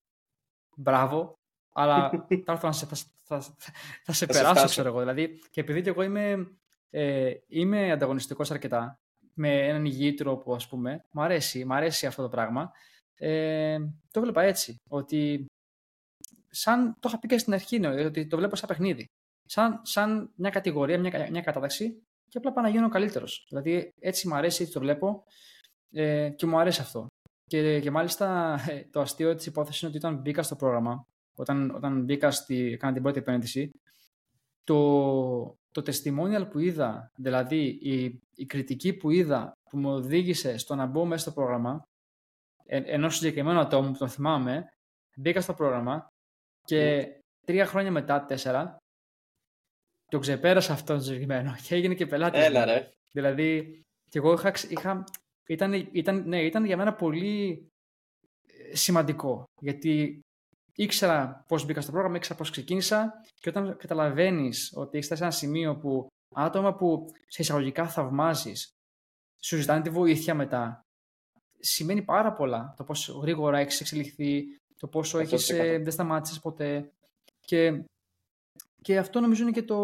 [0.76, 1.34] μπράβο,
[1.72, 2.10] αλλά
[2.44, 2.96] θα έρθω να σε, θα,
[3.40, 3.56] θα,
[4.04, 4.98] θα σε περάσω, ξέρω εγώ.
[4.98, 6.56] Δηλαδή, και επειδή και εγώ είμαι,
[6.90, 8.94] ε, είμαι ανταγωνιστικός αρκετά,
[9.34, 12.70] με έναν υγιή τρόπο, ας πούμε, μου αρέσει, μου αρέσει αυτό το πράγμα.
[13.14, 13.78] Ε,
[14.10, 15.46] το βλέπα έτσι, ότι
[16.50, 19.06] σαν το είχα πει και στην αρχή, ναι, ότι το βλέπω σαν παιχνίδι.
[19.52, 23.46] Σαν, σαν μια κατηγορία, μια, μια κατάταξη και απλά πάω να γίνω καλύτερος.
[23.48, 25.24] Δηλαδή έτσι μου αρέσει, έτσι το βλέπω
[25.90, 27.06] ε, και μου αρέσει αυτό.
[27.46, 31.70] Και, και μάλιστα ε, το αστείο της υπόθεσης είναι ότι όταν μπήκα στο πρόγραμμα, όταν,
[31.70, 33.70] όταν μπήκα στη, έκανα την πρώτη επένδυση,
[34.64, 40.74] το, το testimonial που είδα, δηλαδή η, η κριτική που είδα που μου οδήγησε στο
[40.74, 41.88] να μπω μέσα στο πρόγραμμα,
[42.64, 44.72] ε, ενός συγκεκριμένου ατόμου που τον θυμάμαι,
[45.16, 46.06] μπήκα στο πρόγραμμα
[46.64, 47.08] και
[47.46, 48.79] τρία χρόνια μετά, τέσσερα,
[50.10, 52.44] το ξεπέρασα αυτό το συγκεκριμένο και έγινε και πελάτης.
[52.44, 52.90] Έλα ρε.
[53.12, 55.04] Δηλαδή, και εγώ είχα, είχα
[55.46, 57.66] ήταν, ήταν, ναι, ήταν για μένα πολύ
[58.46, 59.44] ε, σημαντικό.
[59.60, 60.20] Γιατί
[60.74, 65.26] ήξερα πώς μπήκα στο πρόγραμμα, ήξερα πώς ξεκίνησα και όταν καταλαβαίνεις ότι έχεις φτάσει σε
[65.26, 68.70] ένα σημείο που άτομα που σε εισαγωγικά θαυμάζεις
[69.42, 70.80] σου ζητάνε τη βοήθεια μετά,
[71.58, 74.44] σημαίνει πάρα πολλά το πόσο γρήγορα έχεις εξελιχθεί,
[74.76, 76.90] το πόσο έχεις, ε, δεν σταμάτησες ποτέ.
[77.40, 77.84] Και,
[78.82, 79.76] και αυτό νομίζω είναι, και το,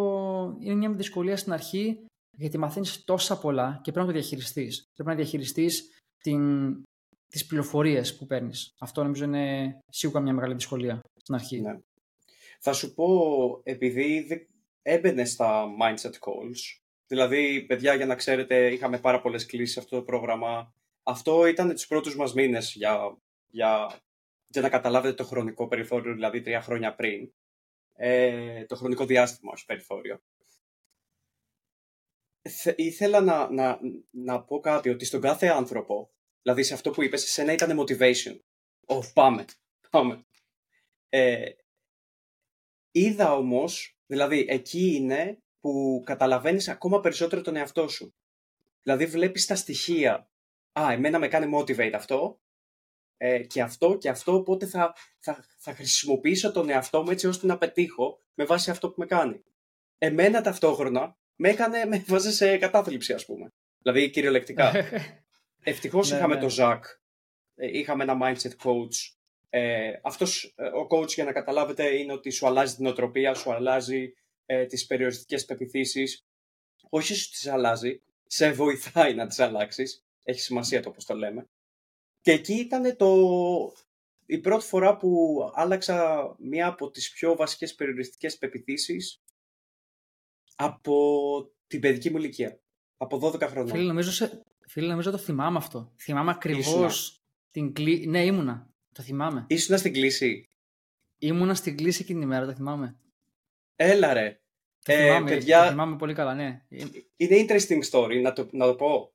[0.60, 2.04] είναι μια δυσκολία στην αρχή
[2.36, 4.84] γιατί μαθαίνεις τόσα πολλά και πρέπει να το διαχειριστείς.
[4.94, 5.90] Πρέπει να διαχειριστείς
[7.28, 8.74] τις πληροφορίες που παίρνεις.
[8.78, 11.60] Αυτό νομίζω είναι σίγουρα μια μεγάλη δυσκολία στην αρχή.
[11.60, 11.78] Ναι.
[12.60, 13.06] Θα σου πω,
[13.62, 14.26] επειδή
[14.82, 19.96] έμπαινε στα mindset calls, δηλαδή, παιδιά, για να ξέρετε, είχαμε πάρα πολλές κλήσεις σε αυτό
[19.96, 20.72] το πρόγραμμα.
[21.02, 23.16] Αυτό ήταν τους πρώτους μας μήνες για,
[23.50, 24.00] για,
[24.48, 27.32] για να καταλάβετε το χρονικό περιθώριο, δηλαδή τρία χρόνια πριν.
[27.98, 30.20] Ε, το χρονικό διάστημα, όχι περιθώριο
[32.76, 33.78] ήθελα να, να,
[34.10, 36.10] να πω κάτι, ότι στον κάθε άνθρωπο,
[36.42, 38.38] δηλαδή σε αυτό που είπες, εσένα ήταν motivation.
[38.86, 39.44] Ω, πάμε,
[39.90, 40.24] πάμε.
[41.08, 41.50] Ε,
[42.90, 48.14] είδα όμως, δηλαδή εκεί είναι που καταλαβαίνεις ακόμα περισσότερο τον εαυτό σου.
[48.82, 50.30] Δηλαδή βλέπεις τα στοιχεία.
[50.80, 52.40] Α, εμένα με κάνει motivate αυτό
[53.16, 57.46] ε, και αυτό και αυτό, οπότε θα, θα, θα χρησιμοποιήσω τον εαυτό μου έτσι ώστε
[57.46, 59.44] να πετύχω με βάση αυτό που με κάνει.
[59.98, 63.52] Εμένα ταυτόχρονα με έκανε, με βάζει σε κατάθλιψη, ας πούμε.
[63.78, 64.72] Δηλαδή κυριολεκτικά.
[65.62, 66.40] Ευτυχώς ναι, είχαμε ναι.
[66.40, 66.84] το Ζακ,
[67.54, 69.14] ε, είχαμε ένα mindset coach.
[69.50, 73.52] Ε, αυτός ε, ο coach, για να καταλάβετε, είναι ότι σου αλλάζει την οτροπία, σου
[73.52, 74.12] αλλάζει
[74.46, 76.26] ε, τις περιοριστικές πεπιθήσεις.
[76.88, 80.04] Όχι σου τις αλλάζει, σε βοηθάει να τις αλλάξεις.
[80.22, 81.48] Έχει σημασία το πώς το λέμε.
[82.26, 83.72] Και εκεί ήταν το...
[84.26, 89.22] η πρώτη φορά που άλλαξα μία από τις πιο βασικές περιοριστικές πεπιθήσεις
[90.56, 90.94] από
[91.66, 92.60] την παιδική μου ηλικία.
[92.96, 93.74] Από 12 χρόνια.
[93.74, 94.42] Φίλε, νομίζω, σε...
[94.66, 95.92] Φίλε, νομίζω το θυμάμαι αυτό.
[95.96, 98.06] Θυμάμαι ακριβώς την κλίση.
[98.06, 98.70] Ναι, ήμουνα.
[98.92, 99.44] Το θυμάμαι.
[99.48, 100.48] Ήσουνα στην κλίση.
[101.18, 102.96] Ήμουνα στην κλίση εκείνη την ημέρα, το θυμάμαι.
[103.76, 104.40] Έλα ρε.
[104.84, 105.62] Το ε, θυμάμαι, παιδιά...
[105.62, 106.64] το θυμάμαι πολύ καλά, ναι.
[107.16, 109.14] Είναι interesting story, να το, να το πω.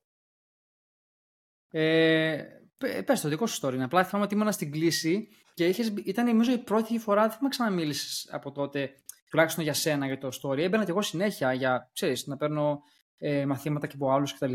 [1.68, 2.61] Ε,
[3.04, 3.78] πες το δικό σου story.
[3.78, 7.48] Απλά θυμάμαι ότι ήμουν στην κλίση και είχες, ήταν νομίζω η πρώτη φορά, δεν με
[7.48, 8.94] ξαναμίλησες από τότε
[9.30, 10.58] τουλάχιστον για σένα, για το story.
[10.58, 12.82] Έμπαινα και εγώ συνέχεια για, ξέρεις, να παίρνω
[13.18, 14.54] ε, μαθήματα και από άλλους κτλ.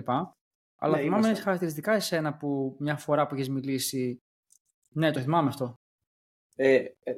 [0.79, 1.43] Αλλά ναι, θυμάμαι είμαστε.
[1.43, 4.21] χαρακτηριστικά εσένα που μια φορά που έχει μιλήσει.
[4.93, 5.79] Ναι, το θυμάμαι αυτό.
[6.55, 7.15] Ε, ε,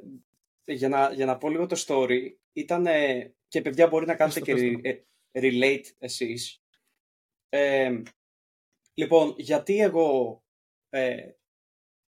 [0.64, 2.18] για, να, για να πω λίγο το story,
[2.52, 2.86] ήταν.
[3.48, 6.62] και παιδιά μπορεί να κάνετε και ε, relate εσείς.
[7.48, 8.02] Ε,
[8.94, 10.42] λοιπόν, γιατί εγώ
[10.90, 11.16] ε,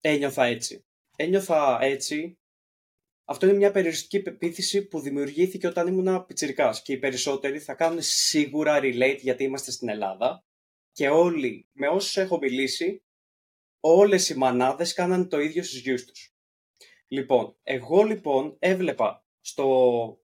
[0.00, 0.86] ένιωθα έτσι.
[1.16, 2.36] Ένιωθα έτσι
[3.24, 8.02] αυτό είναι μια περιοριστική πεποίθηση που δημιουργήθηκε όταν ήμουν πιτσιρικάς και οι περισσότεροι θα κάνουν
[8.02, 10.44] σίγουρα relate γιατί είμαστε στην Ελλάδα
[10.92, 13.02] και όλοι, με όσους έχω μιλήσει,
[13.80, 16.34] όλες οι μανάδες κάναν το ίδιο στους γιους τους.
[17.08, 19.66] Λοιπόν, εγώ λοιπόν έβλεπα στο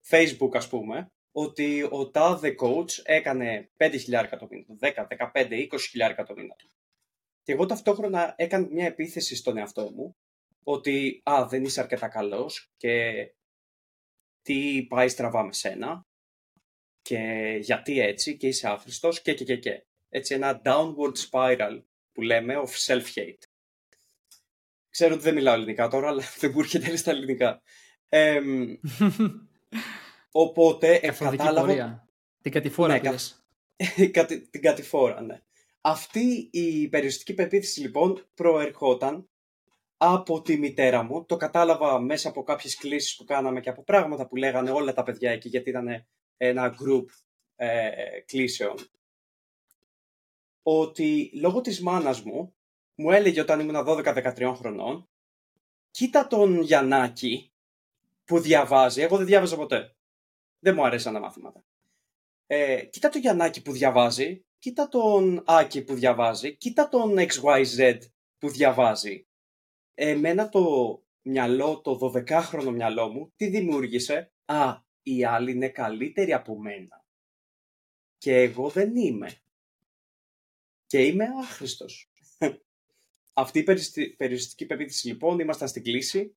[0.09, 3.91] facebook ας πούμε ότι ο τάδε coach έκανε 5.000
[4.39, 5.69] το μήνα, 10, 15,
[6.17, 6.57] 20.000 το μήνα.
[7.49, 10.17] Και εγώ ταυτόχρονα έκανα μια επίθεση στον εαυτό μου
[10.63, 13.15] ότι α, δεν είσαι αρκετά καλός και
[14.43, 16.07] τι πάει στραβά με σένα
[17.03, 17.19] και
[17.61, 19.87] γιατί έτσι και είσαι άχρηστος και και και και.
[20.09, 21.83] Έτσι ένα downward spiral
[22.13, 23.43] που λέμε of self-hate.
[24.91, 27.63] ξέρω ότι δεν μιλάω ελληνικά τώρα, αλλά δεν μου έρχεται στα ελληνικά.
[28.09, 28.41] Ε,
[30.45, 32.09] οπότε κατάλαβα...
[32.43, 33.15] Την κατηφόρα ναι,
[34.51, 35.43] την κατηφόρα, ναι.
[35.81, 39.29] Αυτή η περιοριστική πεποίθηση λοιπόν προερχόταν
[39.97, 41.25] από τη μητέρα μου.
[41.25, 45.03] Το κατάλαβα μέσα από κάποιες κλήσεις που κάναμε και από πράγματα που λέγανε όλα τα
[45.03, 47.05] παιδιά εκεί, γιατί ήταν ένα group
[47.57, 47.91] ε,
[48.25, 48.75] κλήσεων.
[50.63, 52.55] Ότι λόγω της μάνας μου,
[52.95, 55.09] μου έλεγε όταν ήμουν 12-13 χρονών,
[55.91, 57.53] κοίτα τον Γιαννάκη
[58.25, 59.03] που διαβάζει.
[59.03, 59.97] Εγώ δεν διάβαζα ποτέ.
[60.59, 61.65] Δεν μου αρέσαν τα μάθηματα.
[62.47, 67.99] Ε, κοίτα τον Γιαννάκη που διαβάζει, κοίτα τον Άκη που διαβάζει, κοίτα τον XYZ
[68.39, 69.27] που διαβάζει.
[69.95, 70.63] Εμένα το
[71.23, 77.07] μυαλό, το 12χρονο μυαλό μου, τι δημιούργησε; Α, οι άλλοι είναι καλύτεροι από μένα.
[78.19, 79.41] Και εγώ δεν είμαι.
[80.87, 82.11] Και είμαι άχρηστος.
[83.33, 83.63] Αυτή η
[84.17, 86.37] περιοριστική πεποίθηση λοιπόν, ήμασταν στην κλίση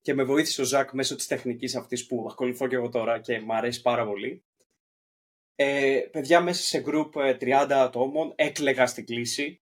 [0.00, 3.40] και με βοήθησε ο Ζακ μέσω της τεχνικής αυτής που ακολουθώ και εγώ τώρα και
[3.40, 4.44] μου αρέσει πάρα πολύ.
[5.54, 9.62] Ε, παιδιά μέσα σε group 30 ε, ατόμων έκλεγα στην κλίση.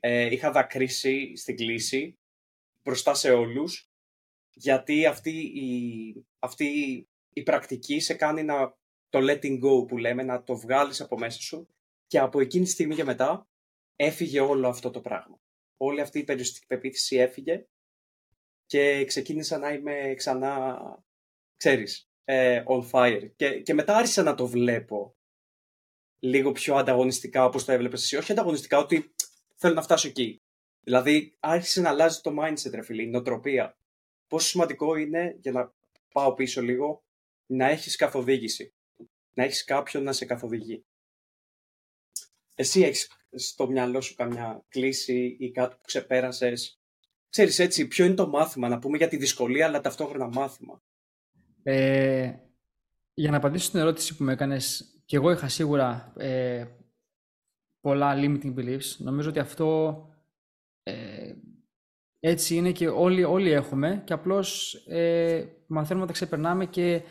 [0.00, 2.18] Ε, είχα δακρύσει στην κλίση
[2.82, 3.92] μπροστά σε όλους
[4.54, 6.66] γιατί αυτή η, αυτή
[7.32, 8.76] η πρακτική σε κάνει να
[9.08, 11.68] το letting go που λέμε, να το βγάλεις από μέσα σου
[12.06, 13.48] και από εκείνη τη στιγμή και μετά
[13.96, 15.40] έφυγε όλο αυτό το πράγμα.
[15.76, 17.66] Όλη αυτή η περιοριστική πεποίθηση έφυγε
[18.66, 20.78] και ξεκίνησα να είμαι ξανά,
[21.56, 23.30] ξέρεις, ε, on fire.
[23.36, 25.16] Και, και μετά άρχισα να το βλέπω
[26.18, 28.16] λίγο πιο ανταγωνιστικά όπως το έβλεπες εσύ.
[28.16, 29.14] Όχι ανταγωνιστικά, ότι
[29.56, 30.42] θέλω να φτάσω εκεί.
[30.80, 33.76] Δηλαδή άρχισε να αλλάζει το mindset, ρε φίλε, η νοοτροπία.
[34.28, 35.72] Πόσο σημαντικό είναι, για να
[36.12, 37.02] πάω πίσω λίγο,
[37.46, 38.72] να έχεις καθοδήγηση.
[39.34, 40.84] Να έχεις κάποιον να σε καθοδηγεί.
[42.54, 46.80] Εσύ έχεις στο μυαλό σου καμιά κλίση ή κάτι που ξεπέρασες;
[47.28, 50.82] Ξέρεις έτσι, ποιο είναι το μάθημα, να πούμε για τη δυσκολία, αλλά ταυτόχρονα μάθημα.
[51.62, 52.32] Ε,
[53.14, 56.64] για να απαντήσω στην ερώτηση που με έκανες, και εγώ είχα σίγουρα ε,
[57.80, 58.96] πολλά limiting beliefs.
[58.98, 59.96] Νομίζω ότι αυτό
[60.82, 61.34] ε,
[62.20, 67.02] έτσι είναι και όλοι, όλοι έχουμε και απλώς ε, μαθαίνουμε να τα ξεπερνάμε και,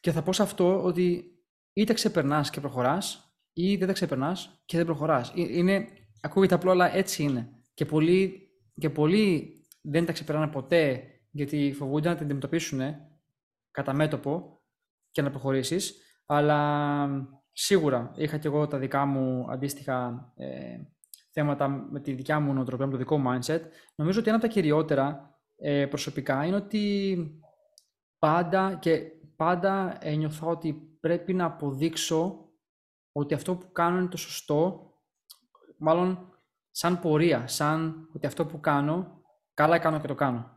[0.00, 1.24] και θα πω σε αυτό ότι
[1.72, 5.32] είτε ξεπερνάς και προχωράς ή δεν τα ξεπερνάς και δεν προχωράς.
[5.36, 5.88] Ε, είναι,
[6.20, 7.48] ακούγεται απλό, αλλά έτσι είναι.
[7.74, 12.80] Και πολλοί, και πολλοί δεν τα ξεπερνάνε ποτέ γιατί φοβούνται να την αντιμετωπίσουν
[13.76, 14.62] κατά μέτωπο
[15.10, 15.94] και να προχωρήσεις.
[16.26, 17.08] Αλλά
[17.52, 20.76] σίγουρα είχα και εγώ τα δικά μου αντίστοιχα ε,
[21.30, 23.60] θέματα με τη δικιά μου νοοτροπία, με το δικό μου mindset.
[23.94, 27.16] Νομίζω ότι ένα από τα κυριότερα ε, προσωπικά είναι ότι
[28.18, 29.02] πάντα και
[29.36, 32.50] πάντα ένιωθα ότι πρέπει να αποδείξω
[33.12, 34.92] ότι αυτό που κάνω είναι το σωστό,
[35.78, 36.32] μάλλον
[36.70, 39.22] σαν πορεία, σαν ότι αυτό που κάνω,
[39.54, 40.55] καλά κάνω και το κάνω.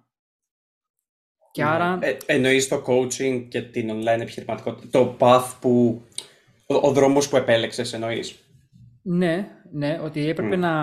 [1.52, 2.00] Και άρα...
[2.02, 6.02] Ε, εννοείς το coaching και την online επιχειρηματικότητα, το path που,
[6.66, 8.36] ο, ο δρόμος που επέλεξες εννοείς.
[9.02, 10.74] Ναι, ναι, ότι έπρεπε να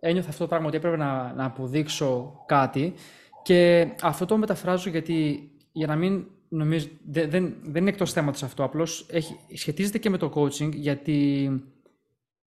[0.00, 2.94] ένιωθα αυτό το πράγμα, ότι έπρεπε να, να αποδείξω κάτι
[3.42, 8.42] και αυτό το μεταφράζω γιατί για να μην νομίζω, δεν, δεν, δεν είναι εκτός θέματος
[8.42, 11.48] αυτό, απλώς έχει, σχετίζεται και με το coaching γιατί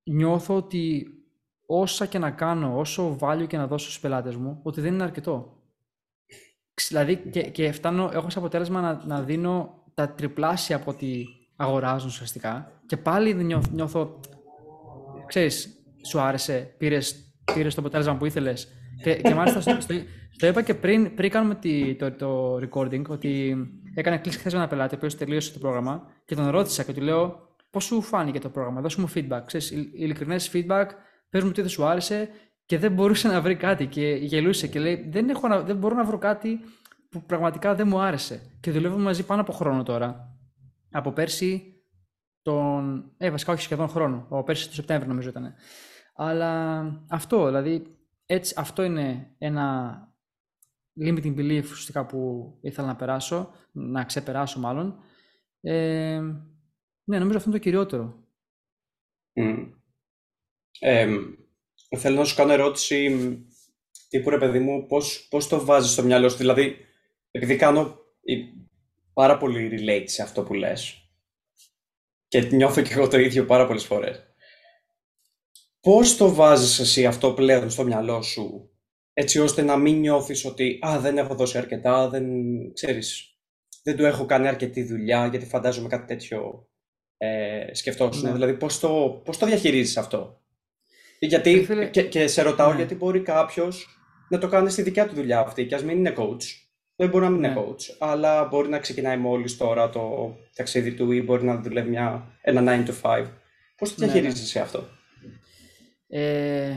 [0.03, 1.07] νιώθω ότι
[1.65, 5.03] όσα και να κάνω, όσο value και να δώσω στους πελάτες μου, ότι δεν είναι
[5.03, 5.58] αρκετό.
[6.87, 11.23] Δηλαδή και, και φτάνω, έχω σε αποτέλεσμα να, να δίνω τα τριπλάσια από ό,τι
[11.55, 14.19] αγοράζουν ουσιαστικά και πάλι νιώθω, νιώθω
[15.27, 15.69] ξέρεις,
[16.07, 18.67] σου άρεσε, πήρες, πήρες το αποτέλεσμα που ήθελες
[19.03, 19.93] και, και μάλιστα στο, στο,
[20.37, 23.55] το είπα και πριν, πριν κάνουμε τη, το, το recording ότι
[23.95, 26.93] έκανε κλείσει χθες με ένα πελάτη ο οποίος τελείωσε το πρόγραμμα και τον ρώτησα και
[26.93, 29.41] του λέω πώς σου φάνηκε το πρόγραμμα, δώσ' μου feedback.
[29.45, 30.85] Ξέρεις, ειλικρινές feedback,
[31.29, 32.29] πες μου τι δεν σου άρεσε
[32.69, 36.03] και δεν μπορούσε να βρει κάτι και γελούσε και λέει δεν, έχω, δεν μπορώ να
[36.03, 36.59] βρω κάτι
[37.09, 38.57] που πραγματικά δεν μου άρεσε.
[38.59, 40.37] Και δουλεύουμε μαζί πάνω από χρόνο τώρα.
[40.91, 41.83] Από πέρσι
[42.41, 43.11] τον...
[43.17, 44.25] Ε, βασικά όχι σχεδόν χρόνο.
[44.29, 45.53] Ο πέρσι το Σεπτέμβριο νομίζω ήταν.
[46.15, 49.97] Αλλά αυτό, δηλαδή, έτσι, αυτό είναι ένα
[51.01, 54.99] limiting belief ουσιαστικά που ήθελα να περάσω, να ξεπεράσω μάλλον.
[55.61, 56.21] Ε,
[57.03, 58.23] ναι, νομίζω αυτό είναι το κυριότερο.
[59.33, 59.69] Mm.
[60.79, 61.07] Ε,
[61.97, 63.17] θέλω να σου κάνω ερώτηση
[64.09, 66.75] τύπου ρε παιδί μου, πώς, πώς το βάζεις στο μυαλό σου, δηλαδή
[67.31, 67.97] επειδή κάνω
[69.13, 71.09] πάρα πολύ relate σε αυτό που λες
[72.27, 74.23] και νιώθω και εγώ το ίδιο πάρα πολλές φορές.
[75.81, 78.69] Πώς το βάζεις εσύ αυτό πλέον στο μυαλό σου
[79.13, 82.25] έτσι ώστε να μην νιώθεις ότι «Α, δεν έχω δώσει αρκετά, δεν,
[82.73, 83.37] ξέρεις,
[83.83, 86.69] δεν του έχω κάνει αρκετή δουλειά», γιατί φαντάζομαι κάτι τέτοιο
[87.17, 88.23] ε, σκεφτόσουν.
[88.23, 88.31] Ναι.
[88.31, 90.41] Δηλαδή, πώς το, πώς το διαχειρίζεις αυτό;
[91.19, 92.75] Γιατί, και, και σε ρωτάω ναι.
[92.75, 96.13] γιατί μπορεί κάποιος να το κάνει στη δικιά του δουλειά αυτή και ας μην είναι
[96.17, 96.43] coach.
[96.95, 97.61] Δεν μπορεί να μην είναι Ναι.
[97.61, 102.37] coach, αλλά μπορεί να ξεκινάει μόλις τώρα το ταξίδι του ή μπορεί να δουλεύει μια,
[102.41, 103.25] ένα 9 to 5.
[103.77, 104.11] Πώς το Ναι, ναι.
[104.11, 104.87] διαχειρίζεσαι αυτό;
[106.07, 106.71] Ε,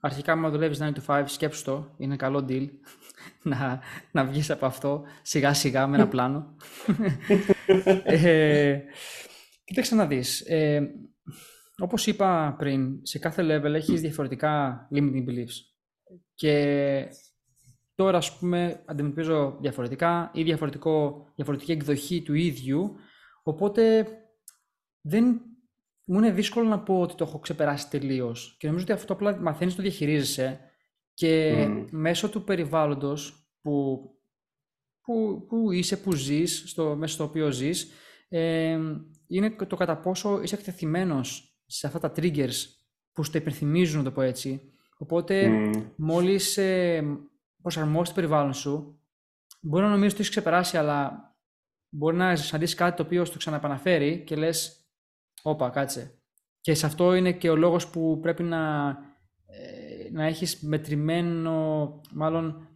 [0.00, 1.94] αρχικά, άμα δουλεύεις 9 to 5, σκέψου το.
[1.98, 2.66] Είναι καλό deal
[3.42, 6.56] να, να βγεις από αυτό σιγά σιγά με ένα πλάνο.
[8.04, 8.78] ε,
[9.64, 10.40] κοίταξε να δεις.
[10.40, 10.90] Ε,
[11.80, 15.56] όπως είπα πριν, σε κάθε level έχεις διαφορετικά limiting beliefs.
[16.34, 17.06] Και
[17.94, 22.94] τώρα, ας πούμε, αντιμετωπίζω διαφορετικά ή διαφορετικό, διαφορετική εκδοχή του ίδιου,
[23.42, 24.06] οπότε
[25.00, 25.40] δεν
[26.04, 28.56] μου είναι δύσκολο να πω ότι το έχω ξεπεράσει τελείως.
[28.58, 30.60] Και νομίζω ότι αυτό απλά μαθαίνεις το διαχειρίζεσαι
[31.14, 31.84] και Μμμ.
[31.90, 34.00] μέσω του περιβάλλοντος που,
[35.00, 37.90] που, που είσαι, που ζεις, στο, μέσα στο οποίο ζεις,
[38.28, 38.78] ε,
[39.26, 42.66] είναι το κατά πόσο είσαι εκτεθειμένος σε αυτά τα triggers
[43.12, 44.60] που στο υπενθυμίζουν, να το πω έτσι.
[44.98, 45.70] Οπότε, Μμ.
[45.96, 47.02] μόλις ε,
[47.62, 49.00] προσαρμόσεις το περιβάλλον σου,
[49.60, 51.24] μπορεί να νομίζεις ότι έχεις ξεπεράσει, αλλά
[51.88, 54.84] μπορεί να συναντήσεις κάτι το οποίο στο ξαναπαναφέρει και λες,
[55.42, 56.14] όπα, κάτσε.
[56.60, 58.88] Και σε αυτό είναι και ο λόγος που πρέπει να,
[59.46, 62.68] ε, να έχεις μετρημένο, μάλλον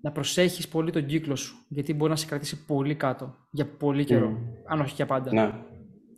[0.00, 4.04] να προσέχεις πολύ τον κύκλο σου, γιατί μπορεί να σε κρατήσει πολύ κάτω για πολύ
[4.04, 4.36] καιρό, Μμ.
[4.66, 5.32] αν όχι και πάντα.
[5.32, 5.64] Ναι.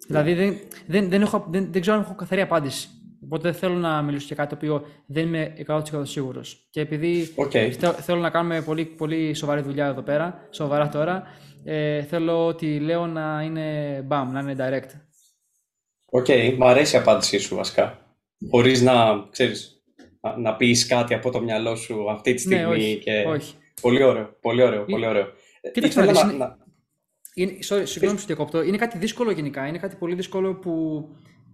[0.06, 2.88] Δηλαδή δεν, δεν, δεν, έχω, δεν, δεν ξέρω αν έχω καθαρή απάντηση.
[3.24, 6.66] Οπότε δεν θέλω να μιλήσω για κάτι το οποίο δεν είμαι 100% σίγουρος.
[6.70, 7.50] Και επειδή Οκ.
[7.50, 11.22] θε- θέλω να κάνουμε πολύ, πολύ σοβαρή δουλειά εδώ πέρα, σοβαρά τώρα,
[11.64, 14.90] ε, θέλω ό,τι λέω να είναι μπαμ, να είναι direct.
[16.10, 16.26] Ok,
[16.58, 17.98] μου αρέσει η απάντησή σου βασικά.
[18.50, 19.82] Χωρίς να, ξέρεις,
[20.20, 22.74] να, να πεις κάτι από το μυαλό σου αυτή τη Ναι, στιγμή.
[22.74, 23.24] όχι, και...
[23.26, 23.54] όχι.
[23.80, 25.26] Πολύ ωραίο, πολύ ωραίο, πολύ ωραίο.
[25.60, 26.56] Ε, Κοίταξε ήθελα να δεις, να-
[27.34, 28.62] είναι- να- Είναι, sorry, συγγνώμη που σε διακόπτω.
[28.62, 29.66] Είναι κάτι δύσκολο γενικά.
[29.66, 31.04] Είναι κάτι πολύ δύσκολο που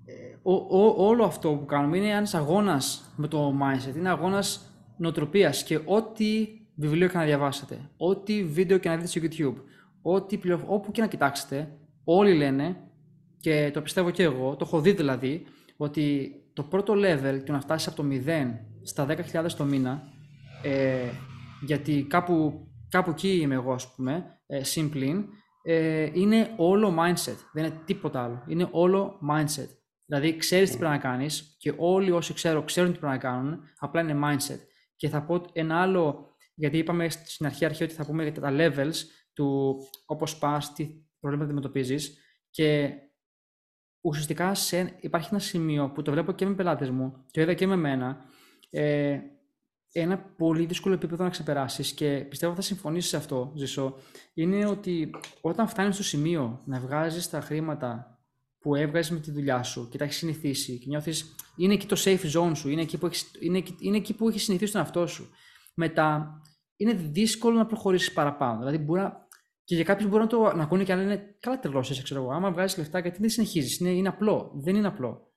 [0.04, 0.12] ε,
[0.42, 3.96] ο, ο- όλο αυτό που κάνουμε είναι ένας αγώνας με το mindset.
[3.96, 9.20] Είναι αγώνας νοοτροπίας και ό,τι βιβλίο και να διαβάσετε, ό,τι βίντεο και να δείτε στο
[9.22, 9.62] YouTube,
[10.02, 12.76] ό,τι πληρο- όπου και να κοιτάξετε, όλοι λένε
[13.40, 15.42] και το πιστεύω και εγώ, το έχω δει δηλαδή,
[15.76, 20.02] ότι το πρώτο level του να φτάσεις από το 0 στα 10.000 το μήνα,
[20.62, 21.08] ε,
[21.66, 25.24] γιατί κάπου, κάπου εκεί είμαι εγώ ας πούμε, ε, συμπλήν,
[25.72, 29.68] ε, είναι όλο mindset, δεν είναι τίποτα άλλο, είναι όλο mindset.
[30.06, 33.60] Δηλαδή ξέρεις τι πρέπει να κάνεις και όλοι όσοι ξέρω ξέρουν τι πρέπει να κάνουν,
[33.78, 34.58] απλά είναι mindset.
[34.96, 38.50] Και θα πω ένα άλλο, γιατί είπαμε στην αρχή, αρχή ότι θα πούμε για τα
[38.52, 38.94] levels
[39.32, 40.88] του όπως πας, τι
[41.20, 42.18] προβλήματα αντιμετωπίζεις
[42.50, 42.92] και
[44.00, 47.66] ουσιαστικά σε, υπάρχει ένα σημείο που το βλέπω και με πελάτες μου, το είδα και
[47.66, 48.24] με μένα,
[48.70, 49.20] ε,
[49.92, 53.94] ένα πολύ δύσκολο επίπεδο να ξεπεράσεις και πιστεύω θα συμφωνήσεις σε αυτό, Ζησό,
[54.34, 58.18] είναι ότι όταν φτάνεις στο σημείο να βγάζεις τα χρήματα
[58.58, 61.96] που έβγαζες με τη δουλειά σου και τα έχεις συνηθίσει και νιώθεις είναι εκεί το
[62.04, 64.80] safe zone σου, είναι εκεί που έχεις είναι, εκεί- είναι εκεί που έχεις συνηθίσει τον
[64.80, 65.30] εαυτό σου.
[65.74, 66.40] Μετά
[66.76, 68.58] είναι δύσκολο να προχωρήσεις παραπάνω.
[68.58, 69.26] Δηλαδή, μπορεί να,
[69.64, 72.20] και για κάποιους μπορεί να το να ακούνε και να λένε Καλά, τρελό είσαι, ξέρω
[72.22, 72.30] εγώ.
[72.30, 73.78] Άμα βγάζεις λεφτά, γιατί δεν συνεχίζεις.
[73.78, 74.52] Είναι, είναι απλό.
[74.54, 75.32] Δεν είναι απλό.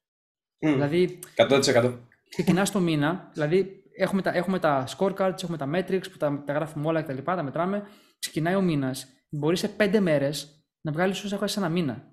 [0.59, 1.99] Μμ, Δηλαδή, 100%.
[2.29, 6.53] ξεκινάς το μήνα, δηλαδή έχουμε τα, έχουμε τα scorecards, έχουμε τα metrics που τα, τα
[6.53, 7.17] γράφουμε όλα κτλ.
[7.23, 7.83] Τα μετράμε.
[8.19, 9.07] Ξεκινάει ο μήνας.
[9.29, 12.11] Μπορείς σε πέντε μέρες να βγάλεις όσα έχεις ένα μήνα.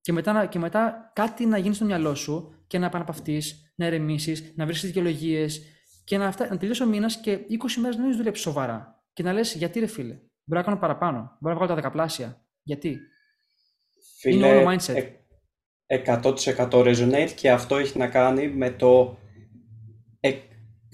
[0.00, 3.86] Και μετά, να- και μετά κάτι να γίνει στο μυαλό σου και να επαναπαυτείς, να
[3.86, 5.62] ερεμήσεις, να βρεις δικαιολογίες
[6.04, 9.04] και να, φτά, να τελειώσει ο μήνας και 20 μέρες να μην δουλέψεις σοβαρά.
[9.12, 10.14] Και να λες, γιατί ρε φίλε,
[10.44, 11.18] μπορώ να κάνω παραπάνω.
[11.40, 12.46] Μπορώ να βγάλω τα δεκαπλάσια.
[12.62, 12.98] Γιατί;
[14.18, 14.94] Φίλε, όλο mindset.
[14.94, 15.10] ε-
[15.86, 19.25] 100% resonate και αυτό έχει να κάνει με το ε,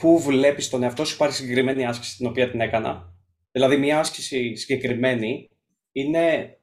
[0.03, 3.13] πού βλέπεις τον εαυτό σου υπάρχει συγκεκριμένη άσκηση την οποία την έκανα.
[3.51, 5.51] Δηλαδή μια άσκηση συγκεκριμένη
[5.93, 6.57] είναι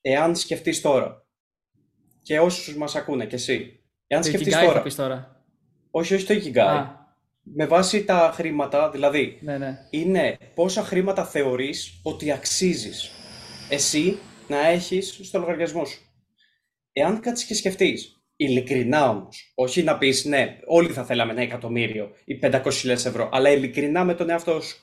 [0.00, 1.26] εάν σκεφτείς τώρα
[2.22, 3.80] και όσους μας ακούνε και εσύ.
[4.06, 5.44] Εάν Το σκεφτείς Ikigai θα τώρα, πεις τώρα.
[5.90, 6.86] όχι όχι το Ikigai, Α,
[7.42, 9.78] με βάση τα χρήματα, δηλαδή ναι, ναι.
[9.90, 13.10] είναι πόσα χρήματα θεωρείς ότι αξίζεις
[13.70, 16.00] εσύ να έχεις στο λογαριασμό σου.
[16.92, 22.10] Εάν κάτσεις και σκεφτείς, ειλικρινά όμως, όχι να πεις ναι, όλοι θα θέλαμε ένα εκατομμύριο
[22.24, 24.76] ή 500.000 ευρώ, αλλά ειλικρινά με τον εαυτό σου,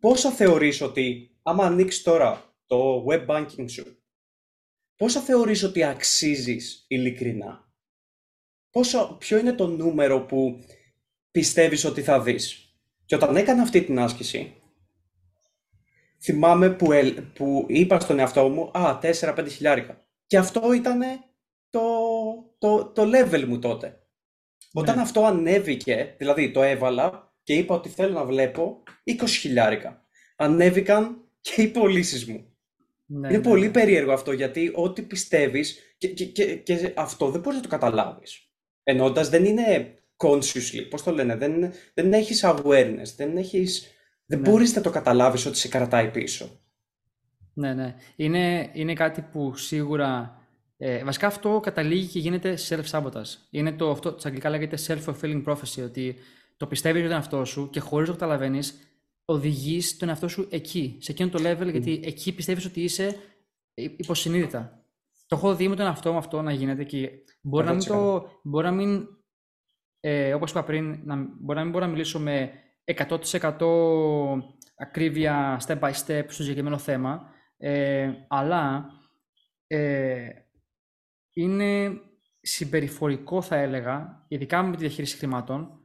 [0.00, 4.02] πόσα θεωρείς ότι, άμα ανοίξεις τώρα το web banking σου,
[4.96, 7.68] πόσα θεωρείς ότι αξίζεις ειλικρινά;
[8.70, 10.64] Πόσο, ποιο είναι το νούμερο που
[11.30, 12.74] πιστεύεις ότι θα δεις;
[13.04, 14.54] Και όταν έκανα αυτή την άσκηση,
[16.22, 20.06] θυμάμαι που, ελ- που είπα στον εαυτό μου, α, 4-5 χιλιάρικα.
[20.26, 21.00] Και αυτό ήταν
[21.70, 21.80] το,
[22.60, 23.98] το, το level μου τότε.
[24.72, 25.02] Όταν Ναι.
[25.02, 30.04] αυτό ανέβηκε, δηλαδή το έβαλα και είπα ότι θέλω να βλέπω 20 χιλιάρικα.
[30.36, 32.56] Ανέβηκαν και οι πωλήσεις μου.
[33.06, 33.72] ναι Είναι ναι, πολύ ναι.
[33.72, 38.50] περίεργο αυτό γιατί ό,τι πιστεύεις και, και, και, και αυτό δεν μπορείς να το καταλάβεις.
[38.82, 43.94] Εννοώντας δεν είναι consciously, πώς το λένε, δεν, δεν έχεις awareness, δεν έχεις
[44.26, 44.48] δεν ναι.
[44.48, 46.60] μπορείς να το καταλάβεις ότι σε κρατάει πίσω.
[47.54, 47.94] Ναι, ναι.
[48.16, 50.39] Είναι, είναι κάτι που σίγουρα...
[50.82, 53.36] Ε, βασικά αυτό καταλήγει και γίνεται self-sabotage.
[53.50, 56.16] Είναι το, αυτό, στα αγγλικά λέγεται self-fulfilling prophecy, ότι
[56.56, 58.74] το πιστεύεις για τον εαυτό σου και χωρίς να το καταλαβαίνεις,
[59.24, 63.16] οδηγείς τον εαυτό σου εκεί, σε εκείνο το level, γιατί εκεί πιστεύεις ότι είσαι
[63.74, 64.84] υποσυνείδητα.
[65.26, 67.10] Το έχω δει με τον εαυτό μου αυτό να γίνεται και
[67.40, 69.06] μπορεί να μην, το, μπορεί να μην
[70.00, 72.50] ε, όπως είπα πριν, να, μπορεί να μην μπορώ να μιλήσω με
[72.84, 73.58] 100%
[74.76, 78.86] ακρίβεια step by step στο συγκεκριμένο θέμα, ε, αλλά
[79.66, 80.28] ε,
[81.32, 82.00] είναι
[82.40, 85.80] συμπεριφορικό θα έλεγα, ειδικά με τη διαχείριση χρημάτων,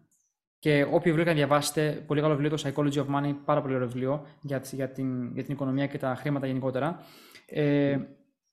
[0.59, 3.87] και όποιοι βιβλίο να διαβάσετε, πολύ καλό βιβλίο, το Psychology of Money, πάρα πολύ ωραίο
[3.87, 7.03] βιβλίο για, για, την, για την οικονομία και τα χρήματα γενικότερα.
[7.45, 7.99] Ε,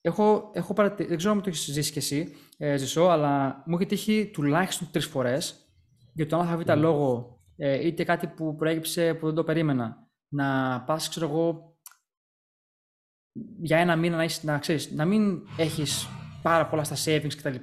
[0.01, 1.05] έχω, έχω παρατη...
[1.05, 4.89] Δεν ξέρω αν το έχεις ζήσει κι εσύ, ε, Ζησό, αλλά μου έχει τύχει τουλάχιστον
[4.91, 5.67] τρεις φορές
[6.15, 10.81] για το θα βρει λόγο, ε, είτε κάτι που προέκυψε που δεν το περίμενα, να
[10.87, 11.77] πας, ξέρω εγώ,
[13.63, 16.09] για ένα μήνα να, έχεις, να, ξέρεις, να μην έχεις
[16.43, 17.55] πάρα πολλά στα savings κτλ.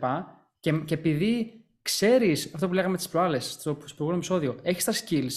[0.60, 5.32] Και, και επειδή ξέρεις αυτό που λέγαμε τις προάλλες, στο, προηγούμενο επεισόδιο, έχεις τα skills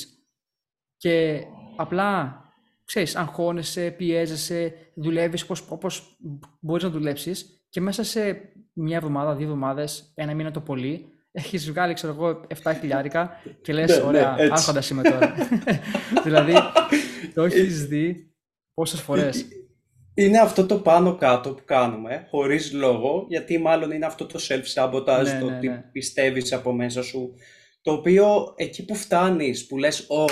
[0.97, 1.43] και
[1.77, 2.41] απλά
[2.85, 6.19] ξέρεις, αγχώνεσαι, πιέζεσαι, δουλεύεις όπως
[6.61, 11.71] μπορείς να δουλέψεις και μέσα σε μια εβδομάδα, δύο εβδομάδες, ένα μήνα το πολύ, έχεις
[11.71, 13.31] βγάλει, ξέρω εγώ, 7 χιλιάρικα
[13.63, 15.35] και λες: ναι, ναι, Ωραία, ναι, άρχοντα είμαι τώρα.
[16.25, 16.55] δηλαδή,
[17.35, 18.35] το έχεις δει
[18.75, 19.47] πόσες φορές.
[20.15, 25.23] Είναι αυτό το πάνω κάτω που κάνουμε, χωρίς λόγο, γιατί μάλλον είναι αυτό το self-sabotage,
[25.25, 27.35] ναι, το ότι πιστεύεις από μέσα σου.
[27.81, 30.25] Το οποίο εκεί που φτάνεις, που λες: Ω,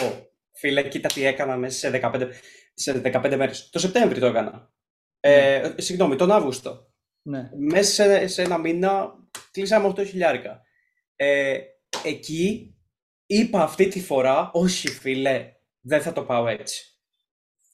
[0.53, 2.29] φίλε, κοίτα τι έκανα μέσα σε 15,
[2.75, 3.71] σε 15 μέρες.
[3.71, 4.73] Το Σεπτέμβρη το έκανα.
[5.21, 6.93] Ε, συγγνώμη, τον Αύγουστο.
[7.23, 7.51] Ναι.
[7.57, 9.15] Μέσα σε, σε ένα μήνα
[9.51, 10.63] κλείσαμε 8 χιλιάρικα.
[11.17, 11.59] Ε,
[12.05, 12.75] εκεί
[13.27, 17.00] είπα αυτή τη φορά, όχι φίλε, δεν θα το πάω έτσι.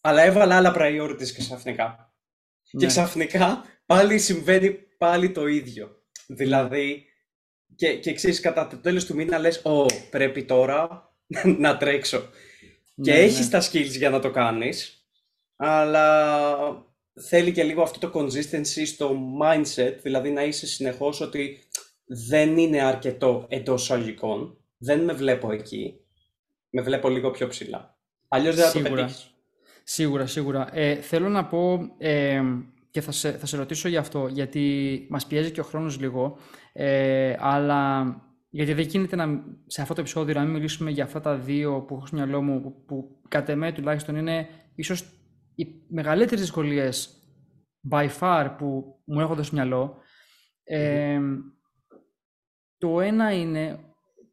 [0.06, 2.14] Αλλά έβαλα άλλα priorities και ξαφνικά.
[2.62, 2.86] Και ναι.
[2.86, 6.02] ξαφνικά πάλι συμβαίνει πάλι το ίδιο.
[6.26, 7.04] Δηλαδή,
[7.74, 11.10] και, και ξέρεις, κατά το τέλος του μήνα λες, «Ω, πρέπει τώρα
[11.58, 12.28] να τρέξω».
[13.02, 13.50] και ναι, έχεις ναι.
[13.50, 15.06] τα skills για να το κάνεις,
[15.56, 16.28] αλλά
[17.20, 21.58] θέλει και λίγο αυτό το consistency στο mindset, δηλαδή να είσαι συνεχώς ότι
[22.04, 24.58] δεν είναι αρκετό εντός αγικών.
[24.76, 26.00] Δεν με βλέπω εκεί.
[26.70, 27.98] Με βλέπω λίγο πιο ψηλά.
[28.28, 29.35] Αλλιώς δεν θα το πετύχεις.
[29.88, 30.76] Σίγουρα, σίγουρα.
[30.76, 32.42] Ε, θέλω να πω ε,
[32.90, 36.38] και θα σε, θα σε ρωτήσω γι' αυτό, γιατί μας πιέζει και ο χρόνος λίγο,
[36.72, 38.04] ε, αλλά
[38.50, 41.82] γιατί δεν γίνεται να, σε αυτό το επεισόδιο να μην μιλήσουμε για αυτά τα δύο
[41.82, 45.02] που έχω στο μυαλό μου, που, που κατ' εμέ τουλάχιστον είναι ίσως
[45.54, 47.10] οι μεγαλύτερες δυσκολίες
[47.90, 49.96] by far που μου έρχονται στο μυαλό.
[50.64, 51.20] Ε,
[52.78, 53.78] το ένα είναι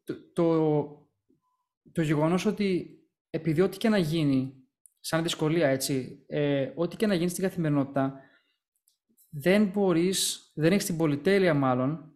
[0.04, 0.86] το, το,
[1.92, 2.98] το γεγονός ότι
[3.30, 4.63] επειδή ό,τι και να γίνει,
[5.06, 8.20] σαν δυσκολία έτσι, ε, ό,τι και να γίνει στην καθημερινότητα,
[9.30, 12.12] δεν μπορείς, δεν έχεις την πολυτέλεια μάλλον,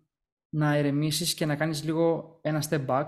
[0.49, 3.07] να ερεμήσεις και να κάνεις λίγο ένα step back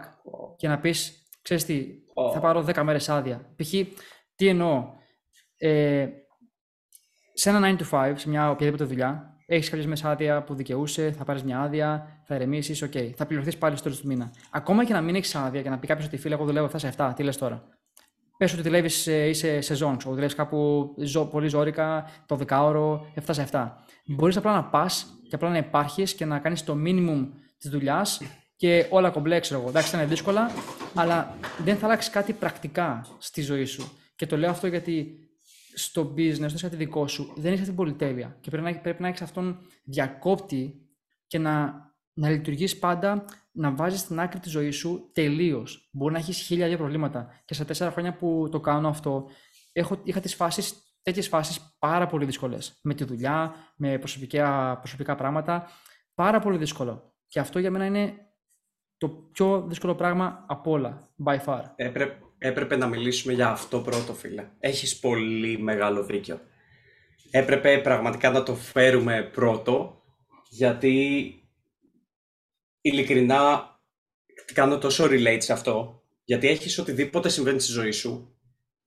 [0.56, 1.88] και να πεις, ξέρεις τι,
[2.32, 3.54] θα πάρω 10 μέρες άδεια.
[3.56, 3.70] Π.χ.
[4.34, 4.92] τι εννοώ,
[5.56, 6.08] ε,
[7.32, 11.12] σε ένα 9 to 5, σε μια οποιαδήποτε δουλειά, έχεις κάποιες μέρες άδεια που δικαιούσαι,
[11.12, 12.90] θα πάρεις μια άδεια, θα ηρεμήσεις, ok.
[12.94, 13.12] Okay.
[13.16, 14.32] Θα πληρωθείς πάλι στο τέλος του μήνα.
[14.50, 16.78] Ακόμα και να μην έχεις άδεια και να πει κάποιος ότι φίλε, εγώ δουλεύω εφτά
[16.78, 17.79] σε 7, τι λες τώρα.
[18.40, 23.48] Πες ότι δουλεύεις, είσαι σεζόν, ότι δουλεύεις κάπου ζο, πολύ ζόρικα, το δεκάωρο, 7 σε
[23.52, 23.70] 7.
[24.04, 27.28] Μπορείς απλά να πας και απλά να υπάρχεις και να κάνεις το minimum
[27.58, 28.20] της δουλειάς
[28.56, 29.68] και όλα κομπλέ, ξέρω εγώ.
[29.68, 30.50] Εντάξει, είναι δύσκολα,
[30.94, 33.92] αλλά δεν θα αλλάξεις κάτι πρακτικά στη ζωή σου.
[34.16, 35.18] Και το λέω αυτό γιατί
[35.74, 38.38] στο business, στο κάτι δικό σου, δεν έχει αυτή την πολυτέλεια.
[38.40, 40.74] Και πρέπει να, πρέπει να έχεις αυτόν διακόπτη
[41.26, 41.74] και να,
[42.20, 45.88] να λειτουργείς πάντα, να βάζεις την άκρη της ζωής σου τελείως.
[45.92, 47.40] Μπορεί να έχεις χίλια δύο προβλήματα.
[47.44, 49.28] Και στα τέσσερα χρόνια που το κάνω αυτό,
[49.72, 52.78] έχω, είχα τις φάσεις, τέτοιες φάσεις πάρα πολύ δύσκολες.
[52.82, 55.68] Με τη δουλειά, με προσωπικά, προσωπικά πράγματα.
[56.14, 57.14] Πάρα πολύ δύσκολο.
[57.26, 58.14] Και αυτό για μένα είναι
[58.96, 61.62] το πιο δύσκολο πράγμα από όλα, by far.
[61.76, 61.90] Ε,
[62.38, 64.48] έπρεπε να μιλήσουμε για αυτό πρώτο, φίλε.
[64.58, 66.40] Έχεις πολύ μεγάλο δίκιο.
[67.30, 70.02] Έπρεπε πραγματικά να το φέρουμε πρώτο,
[70.48, 71.34] γιατί
[72.80, 73.64] ειλικρινά
[74.52, 78.34] κάνω τόσο relate σε αυτό, γιατί έχεις οτιδήποτε συμβαίνει στη ζωή σου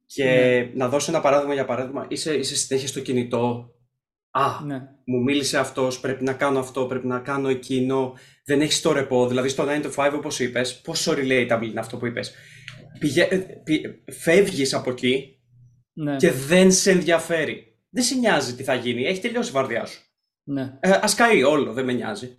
[0.06, 0.72] και ναι.
[0.74, 3.74] να δώσω ένα παράδειγμα για παράδειγμα, είσαι, είσαι συνέχεια στο κινητό,
[4.36, 4.82] Α, ναι.
[5.06, 8.14] μου μίλησε αυτός, πρέπει να κάνω αυτό, πρέπει να κάνω εκείνο,
[8.46, 11.98] δεν έχεις το ρεπό, δηλαδή στο 9 to 5 όπως είπες, πόσο relatable είναι αυτό
[11.98, 12.34] που είπες
[13.00, 13.28] πηγα...
[14.12, 15.40] φεύγεις από εκεί
[15.94, 16.16] ναι.
[16.16, 17.78] και δεν σε ενδιαφέρει.
[17.90, 19.04] Δεν σε νοιάζει τι θα γίνει.
[19.04, 20.02] Έχει τελειώσει η βαρδιά σου.
[20.44, 20.78] Ναι.
[20.80, 22.36] Ε, ας καεί όλο, δεν με νοιάζει.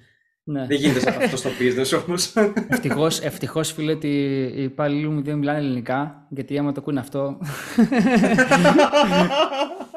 [0.46, 0.66] Ναι.
[0.66, 2.32] Δεν γίνεται σαν αυτός στο business όμως.
[2.68, 4.08] Ευτυχώς, ευτυχώς φίλε ότι
[4.56, 7.38] οι υπάλληλοι μου δεν μιλάνε ελληνικά, γιατί άμα το ακούνε αυτό...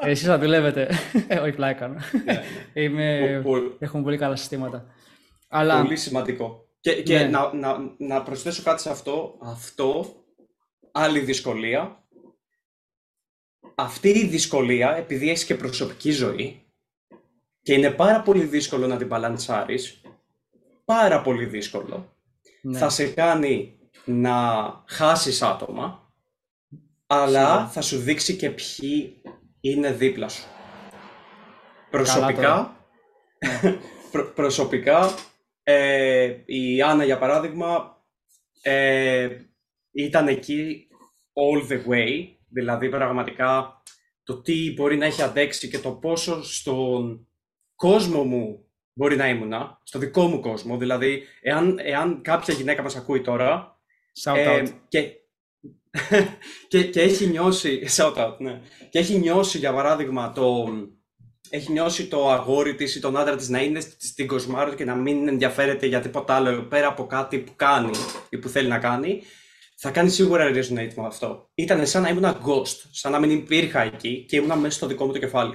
[0.00, 0.88] Εσείς θα δουλεύετε.
[1.28, 1.88] Ε, όχι πλάκα.
[1.88, 2.42] Ναι.
[2.72, 3.42] Είμαι...
[3.78, 4.86] Έχουμε πολύ καλά συστήματα.
[5.48, 5.82] Αλλά...
[5.82, 6.68] Πολύ σημαντικό.
[6.80, 7.24] Και, και ναι.
[7.24, 9.38] να, να, να προσθέσω κάτι σε αυτό.
[9.42, 10.06] Αυτό,
[10.92, 12.02] άλλη δυσκολία.
[13.74, 16.62] Αυτή η δυσκολία, επειδή έχεις και προσωπική ζωή,
[17.62, 20.00] και είναι πάρα πολύ δύσκολο να την μπαλαντσάρεις,
[20.88, 22.16] πάρα πολύ δύσκολο.
[22.62, 22.78] Ναι.
[22.78, 24.34] Θα σε κάνει να
[24.86, 26.12] χάσεις άτομα,
[27.06, 29.22] αλλά θα σου δείξει και ποιοι
[29.60, 30.46] είναι δίπλα σου.
[31.90, 32.76] Προσωπικά,
[33.62, 33.78] ναι.
[34.34, 35.14] προσωπικά
[35.62, 38.02] ε, η Άννα για παράδειγμα
[38.62, 39.28] ε,
[39.90, 40.88] ήταν εκεί
[41.32, 43.82] all the way, δηλαδή πραγματικά
[44.22, 47.28] το τι μπορεί να έχει αντέξει και το πόσο στον
[47.74, 48.67] κόσμο μου
[48.98, 50.76] μπορεί να ήμουνα, στο δικό μου κόσμο.
[50.76, 53.78] Δηλαδή, εάν, εάν κάποια γυναίκα μας ακούει τώρα
[54.24, 55.12] shout ε, και,
[56.68, 60.68] και, και, έχει νιώσει, shout out, ναι, και έχει νιώσει για παράδειγμα το,
[61.50, 64.94] έχει νιώσει το αγόρι της ή τον άντρα της να είναι στην κοσμάρα και να
[64.94, 67.90] μην ενδιαφέρεται για τίποτα άλλο πέρα από κάτι που κάνει
[68.28, 69.22] ή που θέλει να κάνει,
[69.76, 71.50] θα κάνει σίγουρα resonate με αυτό.
[71.54, 75.06] Ήταν σαν να ήμουν ghost, σαν να μην υπήρχα εκεί και ήμουν μέσα στο δικό
[75.06, 75.54] μου το κεφάλι.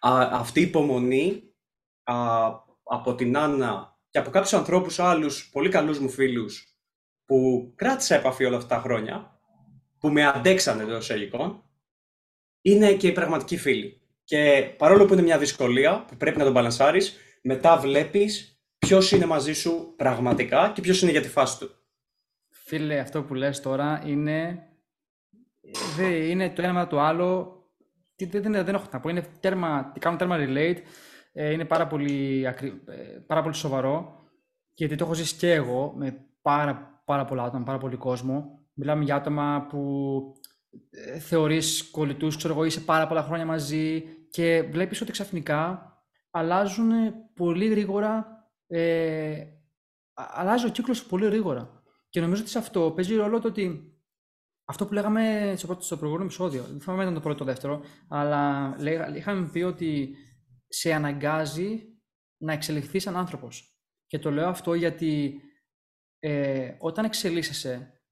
[0.00, 1.42] Α, αυτή η υπομονή
[2.02, 2.14] α,
[2.92, 6.76] από την Άννα και από κάποιους ανθρώπους άλλους, πολύ καλούς μου φίλους,
[7.24, 9.40] που κράτησα επαφή όλα αυτά τα χρόνια,
[9.98, 11.62] που με αντέξανε εντό εισαγωγικών,
[12.60, 14.00] είναι και οι πραγματικοί φίλοι.
[14.24, 19.26] Και παρόλο που είναι μια δυσκολία που πρέπει να τον μπαλανσάρεις, μετά βλέπεις ποιος είναι
[19.26, 21.70] μαζί σου πραγματικά και ποιος είναι για τη φάση του.
[22.48, 24.66] Φίλε, αυτό που λες τώρα είναι,
[25.98, 27.56] είναι το ένα με το άλλο.
[28.16, 29.08] Δεν, δεν, δεν έχω να πω.
[29.08, 30.82] Είναι τέρμα, κάνουν τέρμα relate ε,
[31.32, 34.20] είναι πάρα πολύ, ε, πάρα πολύ σοβαρό
[34.74, 38.60] γιατί το έχω ζήσει και εγώ με πάρα, πάρα πολλά άτομα, πάρα πολύ κόσμο.
[38.74, 40.22] Μιλάμε για άτομα που
[40.90, 45.86] ε, θεωρείς κολλητούς, ξέρω εγώ, είσαι πάρα πολλά χρόνια μαζί και βλέπεις ότι ξαφνικά
[46.30, 46.90] αλλάζουν
[47.34, 48.26] πολύ γρήγορα,
[48.66, 49.42] ε,
[50.14, 51.82] αλλάζει ο κύκλος πολύ γρήγορα.
[52.08, 53.92] Και νομίζω ότι σε αυτό παίζει ρόλο το ότι
[54.64, 58.76] αυτό που λέγαμε στο προηγούμενο επεισόδιο, δεν θυμάμαι ήταν το πρώτο το δεύτερο, αλλά
[59.14, 60.16] είχαμε πει ότι
[60.72, 61.82] σε αναγκάζει
[62.36, 63.76] να εξελιχθεί σαν άνθρωπος.
[64.06, 65.40] Και το λέω αυτό γιατί
[66.18, 68.02] ε, όταν εξελίσσεσαι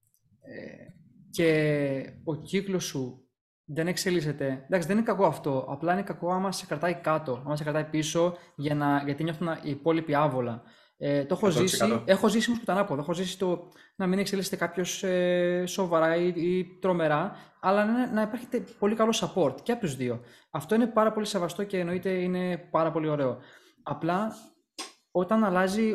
[0.40, 0.86] ε,
[1.30, 3.30] και ο κύκλος σου
[3.64, 7.56] δεν εξελίσσεται, εντάξει δεν είναι κακό αυτό, απλά είναι κακό άμα σε κρατάει κάτω, άμα
[7.56, 10.62] σε κρατάει πίσω για να, γιατί νιώθουν οι υπόλοιποι άβολα.
[11.02, 13.00] Ε, το έχω ζήσει, έχω ζήσει όμως και το ανάποδο.
[13.00, 18.22] Έχω ζήσει το να μην εξελίσσεται κάποιος ε, σοβαρά ή, ή, τρομερά, αλλά να, να
[18.22, 18.46] υπάρχει
[18.78, 20.20] πολύ καλό support και από τους δύο.
[20.50, 23.38] Αυτό είναι πάρα πολύ σεβαστό και εννοείται είναι πάρα πολύ ωραίο.
[23.82, 24.32] Απλά
[25.10, 25.94] όταν αλλάζει,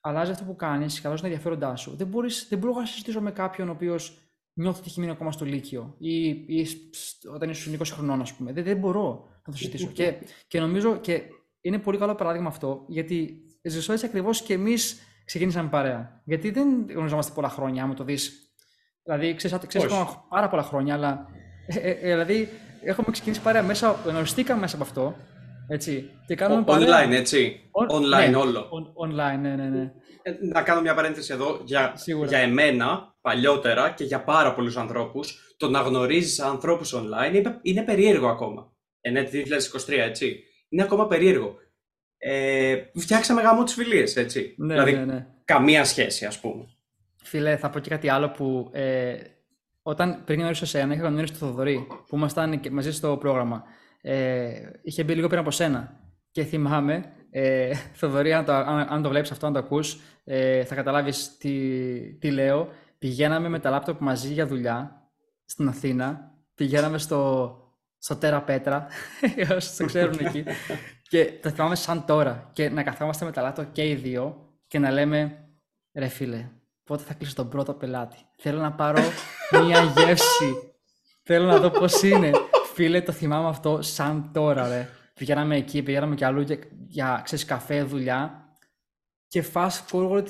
[0.00, 3.30] αλλάζει αυτό που κάνεις, καλά είναι ενδιαφέροντά σου, δεν, μπορείς, δεν μπορώ να συζητήσω με
[3.30, 4.18] κάποιον ο οποίος
[4.52, 6.66] νιώθει ότι έχει μείνει ακόμα στο Λύκειο ή, ή
[7.32, 8.52] όταν είσαι 20 χρονών, ας πούμε.
[8.52, 9.86] Δεν, δεν μπορώ να το συζητήσω.
[9.86, 10.14] και,
[10.46, 11.22] και νομίζω και
[11.60, 16.22] είναι πολύ καλό παράδειγμα αυτό, γιατί ζήσω έτσι ακριβώς και εμείς ξεκίνησαμε παρέα.
[16.24, 18.32] Γιατί δεν γνωριζόμαστε πολλά χρόνια, άμα το δεις.
[19.04, 21.28] Δηλαδή, ξέρεις ακόμα πάρα πολλά χρόνια, αλλά.
[21.66, 22.48] Ε, ε, ε, δηλαδή,
[22.82, 25.16] έχουμε ξεκινήσει παρέα μέσα, γνωριστήκαμε μέσα από αυτό.
[25.68, 27.06] Έτσι, και κάνουμε παρέα.
[27.06, 27.70] Online, έτσι.
[27.90, 28.68] online ναι, όλο.
[28.70, 29.92] On, online, ναι, ναι, ναι.
[30.22, 31.94] Ε, να κάνω μια παρένθεση εδώ για,
[32.28, 35.54] για εμένα παλιότερα και για πάρα πολλούς ανθρώπους.
[35.56, 38.72] Το να γνωρίζεις ανθρώπους online είναι, είναι περίεργο ακόμα.
[39.00, 40.44] Εν 2023, έτσι.
[40.68, 41.54] Είναι ακόμα περίεργο
[42.22, 44.54] ε, φτιάξαμε γάμο τις φιλίες, έτσι.
[44.56, 45.26] Ναι, δηλαδή, ναι, ναι.
[45.44, 46.64] καμία σχέση, ας πούμε.
[47.22, 49.14] Φίλε, θα πω και κάτι άλλο που ε,
[49.82, 53.64] όταν πριν γνωρίσω εσένα, είχα γνωρίσει τον Θοδωρή, που ήμασταν μαζί στο πρόγραμμα.
[54.00, 54.52] Ε,
[54.82, 56.00] είχε μπει λίγο πριν από σένα.
[56.30, 60.64] Και θυμάμαι, ε, Θοδωρή, αν το, αν, αν το βλέπεις αυτό, αν το ακούς, ε,
[60.64, 61.54] θα καταλάβεις τι,
[62.18, 62.68] τι λέω.
[62.98, 65.10] Πηγαίναμε με τα λάπτοπ μαζί για δουλειά
[65.44, 66.34] στην Αθήνα.
[66.54, 67.54] Πηγαίναμε στο,
[67.98, 68.86] στο Τέρα Πέτρα,
[69.56, 70.44] όσοι το ξέρουν εκεί.
[71.10, 72.50] Και το θυμάμαι σαν τώρα.
[72.52, 75.48] Και να καθόμαστε με τα λάτο και οι δύο και να λέμε
[75.94, 76.48] ρε φίλε,
[76.84, 79.02] πότε θα κλείσω τον πρώτο πελάτη; Θέλω να πάρω
[79.64, 80.74] μία γεύση.
[81.22, 82.30] Θέλω να δω πώς είναι.
[82.74, 84.88] Φίλε, το θυμάμαι αυτό σαν τώρα, ρε.
[85.14, 88.48] Πηγαίναμε εκεί, πηγαίναμε κι αλλού για, για ξέρεις, καφέ, δουλειά.
[89.28, 90.26] Και fast forward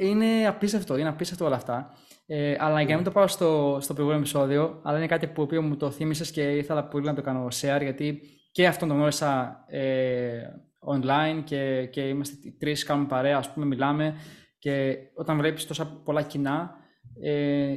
[0.00, 1.94] είναι απίστευτο, είναι απίστευτο όλα αυτά.
[2.26, 5.48] Ε, αλλά για να μην το πάω στο, στο προηγούμενο επεισόδιο, αλλά είναι κάτι που
[5.62, 8.22] μου το θύμισες και ήθελα πολύ να το κάνω share, γιατί
[8.52, 10.42] και αυτόν τον γνώρισα ε,
[10.86, 14.16] online και, και είμαστε οι τρεις, κάνουμε παρέα, ας πούμε, μιλάμε
[14.58, 16.74] και όταν βλέπεις τόσα πολλά κοινά
[17.22, 17.74] ε,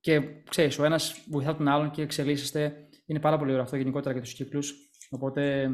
[0.00, 0.20] και
[0.50, 2.74] ξέρεις, ο ένας βοηθά τον άλλον και εξελίσσεστε,
[3.06, 4.74] είναι πάρα πολύ ωραίο αυτό γενικότερα για τους κύκλους,
[5.10, 5.70] οπότε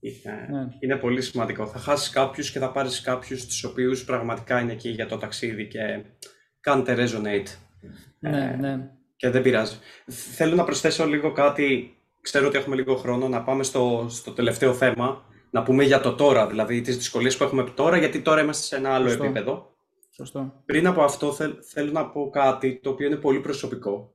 [0.00, 0.68] Είναι, ναι.
[0.80, 1.66] είναι πολύ σημαντικό.
[1.66, 5.68] Θα χάσεις κάποιους και θα πάρεις κάποιους τους οποίους πραγματικά είναι εκεί για το ταξίδι
[5.68, 6.04] και
[6.60, 7.46] κάνετε resonate.
[8.18, 8.90] Ναι, ε, ναι.
[9.16, 9.76] Και δεν πειράζει.
[10.06, 11.94] Θέλω να προσθέσω λίγο κάτι.
[12.20, 15.24] Ξέρω ότι έχουμε λίγο χρόνο να πάμε στο, στο τελευταίο θέμα.
[15.50, 18.76] Να πούμε για το τώρα, δηλαδή τις δυσκολίες που έχουμε τώρα, γιατί τώρα είμαστε σε
[18.76, 19.24] ένα άλλο Σωστό.
[19.24, 19.74] επίπεδο.
[20.10, 20.62] Σωστό.
[20.64, 21.36] Πριν από αυτό,
[21.72, 24.14] θέλω να πω κάτι το οποίο είναι πολύ προσωπικό.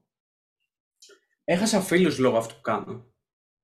[1.43, 3.05] Έχασα φίλους λόγω αυτού που κάνω.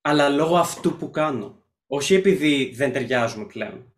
[0.02, 1.64] Αλλά λόγω αυτού που κάνω.
[1.88, 3.94] Όχι επειδή δεν ταιριάζουμε πλέον.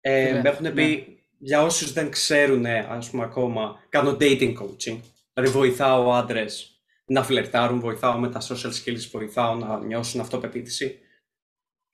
[0.00, 1.04] Ε, ναι, με έχουν πει, ναι.
[1.38, 5.00] για όσους δεν ξέρουν, ας πούμε ακόμα, κάνω dating coaching.
[5.32, 6.77] Δηλαδή βοηθάω άντρες
[7.08, 10.98] να φλερτάρουν, βοηθάω με τα social skills, βοηθάω να νιώσουν αυτοπεποίθηση.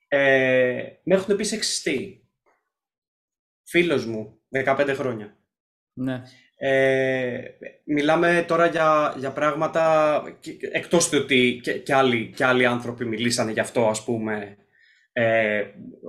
[0.07, 2.29] Ε, με έχουν πει σεξιστή.
[3.67, 5.37] Φίλος μου, 15 χρόνια.
[5.93, 6.21] Ναι.
[6.57, 7.41] Ε,
[7.85, 10.23] μιλάμε τώρα για, για πράγματα,
[10.71, 14.57] εκτός του ότι και, και, άλλοι, και άλλοι άνθρωποι μιλήσανε γι' αυτό, ας πούμε,
[15.11, 15.63] ε,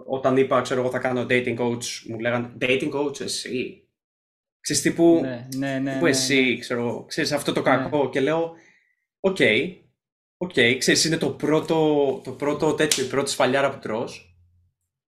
[0.06, 3.80] όταν είπα, ξέρω εγώ, θα κάνω dating coach, μου λέγανε dating coach εσύ;
[4.60, 6.58] Ξέρεις, τύπου, ναι, ναι, ναι, τύπου ναι, εσύ, ναι.
[6.58, 8.04] ξέρω, ξέρεις αυτό το κακό.
[8.04, 8.10] Ναι.
[8.10, 8.52] Και λέω,
[9.26, 9.74] okay,
[10.36, 14.36] okay, ξέρεις, είναι το πρώτο, το πρώτο τέτοιο, η πρώτη σφαλιάρα που τρως.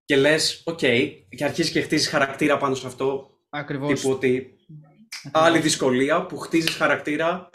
[0.04, 3.30] Και λες, okay, και αρχίζεις και χτίζεις χαρακτήρα πάνω σε αυτό.
[3.48, 4.00] Ακριβώς.
[4.00, 4.56] Τύπου ότι
[5.32, 7.50] άλλη δυσκολία που χτίζεις χαρακτήρα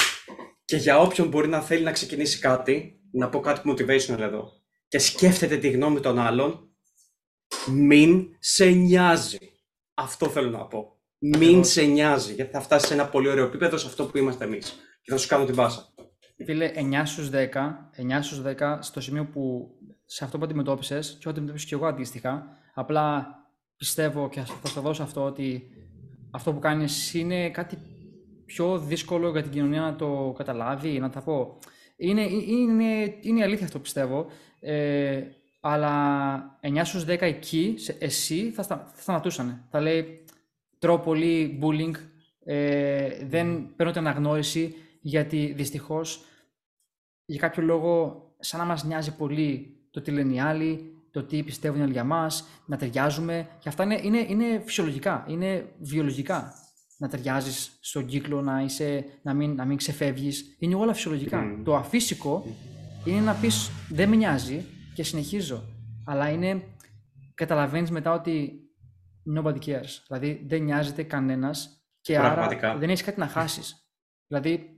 [0.65, 4.51] και για όποιον μπορεί να θέλει να ξεκινήσει κάτι, να πω κάτι motivational εδώ,
[4.87, 6.75] και σκέφτεται τη γνώμη των άλλων,
[7.67, 9.37] μην σε νοιάζει.
[9.93, 11.01] Αυτό θέλω να πω.
[11.19, 14.45] Μην σε νοιάζει, γιατί θα φτάσεις σε ένα πολύ ωραίο επίπεδο σε αυτό που είμαστε
[14.45, 14.79] εμείς.
[15.01, 15.92] Και θα σου κάνω την πάσα.
[16.35, 17.35] Φίλε, 9 στους 10,
[17.97, 19.71] 9 στους 10 στο σημείο που
[20.05, 23.27] σε αυτό που αντιμετώπισες και ό,τι αντιμετώπισες και εγώ αντίστοιχα, απλά
[23.77, 25.67] πιστεύω και θα σου δώσω αυτό ότι
[26.31, 27.77] αυτό που κάνεις είναι κάτι
[28.45, 31.57] πιο δύσκολο για την κοινωνία να το καταλάβει, να τα πω.
[31.95, 34.25] Είναι, είναι, είναι αλήθεια αυτό πιστεύω,
[34.59, 35.21] ε,
[35.59, 39.65] αλλά 9 στους 10 εκεί, εσύ, θα, στα, θα σταματούσαν.
[39.69, 40.25] Θα λέει,
[40.79, 41.93] τρώω πολύ bullying,
[42.43, 46.25] ε, δεν παίρνω την αναγνώριση, γιατί δυστυχώς
[47.25, 51.43] για κάποιο λόγο σαν να μας νοιάζει πολύ το τι λένε οι άλλοι, το τι
[51.43, 53.47] πιστεύουν όλοι για μας, να ταιριάζουμε.
[53.59, 56.53] Και αυτά είναι, είναι, είναι φυσιολογικά, είναι βιολογικά.
[56.97, 60.55] Να ταιριάζεις στον κύκλο, να, είσαι, να, μην, να μην ξεφεύγεις.
[60.59, 61.61] Είναι όλα φυσιολογικά.
[61.63, 62.45] Το αφύσικο
[63.05, 65.63] είναι να πεις δεν με νοιάζει και συνεχίζω.
[66.05, 66.63] Αλλά είναι,
[67.33, 68.59] καταλαβαίνεις μετά ότι
[69.35, 70.01] nobody cares.
[70.07, 72.47] Δηλαδή δεν νοιάζεται κανένας και άρα
[72.77, 73.83] δεν έχεις κάτι να χάσεις.
[74.27, 74.72] Δηλαδή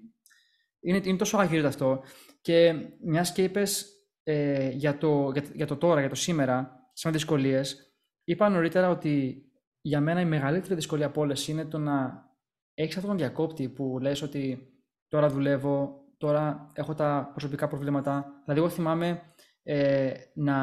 [0.85, 2.03] είναι, είναι τόσο αγύριτο αυτό
[2.41, 3.85] και μιας και είπες
[4.23, 9.43] ε, για, το, για, για, το τώρα, για το σήμερα, σαν δυσκολίες, είπα νωρίτερα ότι
[9.81, 12.25] για μένα η μεγαλύτερη δυσκολία από όλες είναι το να
[12.73, 14.73] έχεις αυτόν τον διακόπτη που λες ότι
[15.07, 18.41] τώρα δουλεύω, τώρα έχω τα προσωπικά προβλήματα.
[18.43, 19.21] Δηλαδή, εγώ θυμάμαι
[19.63, 20.55] ε, να,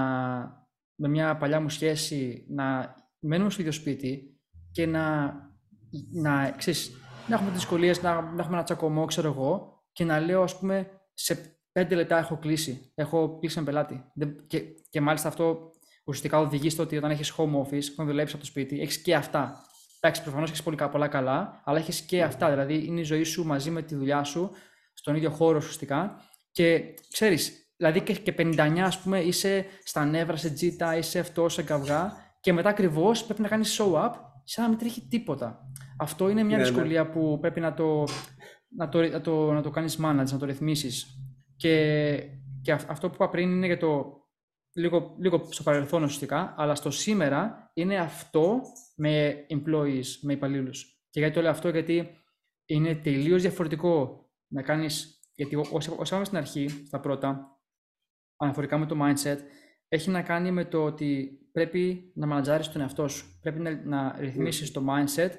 [0.94, 5.34] με μια παλιά μου σχέση να μένουμε στο ίδιο σπίτι και να,
[6.12, 6.92] να, ξέρεις,
[7.28, 10.90] να έχουμε δυσκολίες, να, να έχουμε ένα τσακωμό, ξέρω εγώ, και να λέω, ας πούμε,
[11.14, 12.92] σε πέντε λεπτά έχω κλείσει.
[12.94, 14.04] Έχω κλείσει ένα πελάτη.
[14.46, 15.70] Και, και μάλιστα αυτό
[16.04, 19.14] ουσιαστικά οδηγεί στο ότι όταν έχεις home office, όταν δουλεύεις από το σπίτι, έχεις και
[19.14, 19.64] αυτά.
[20.00, 22.50] Εντάξει, προφανώς έχεις πολύ πολλά καλά, αλλά έχεις και αυτά.
[22.50, 24.50] Δηλαδή είναι η ζωή σου μαζί με τη δουλειά σου
[24.92, 26.16] στον ίδιο χώρο ουσιαστικά.
[26.52, 31.48] Και ξέρεις, δηλαδή και, και 59, ας πούμε, είσαι στα νεύρα, σε τζίτα, είσαι αυτό,
[31.48, 34.12] σε καυγά, και μετά ακριβώς πρέπει να κάνεις show up
[34.44, 35.70] σαν να μην τρέχει τίποτα.
[35.98, 36.68] Αυτό είναι μια ναι, ναι.
[36.68, 38.04] δυσκολία που πρέπει να το,
[38.76, 41.06] να το, να το, να το κάνεις manage, να το ρυθμίσεις.
[41.56, 42.16] Και,
[42.62, 44.22] και αυτό που είπα πριν είναι για το
[44.72, 48.60] λίγο, λίγο στο παρελθόν ουσιαστικά, αλλά στο σήμερα είναι αυτό
[48.96, 51.06] με employees, με υπαλλήλους.
[51.10, 52.08] Και γιατί το λέω αυτό, γιατί
[52.64, 55.20] είναι τελείως διαφορετικό να κάνεις.
[55.34, 57.60] Γιατί όσο είπαμε στην αρχή, στα πρώτα,
[58.36, 59.38] αναφορικά με το mindset,
[59.88, 63.38] έχει να κάνει με το ότι πρέπει να μανατζάρεις τον εαυτό σου.
[63.40, 65.30] Πρέπει να, να ρυθμίσεις το mindset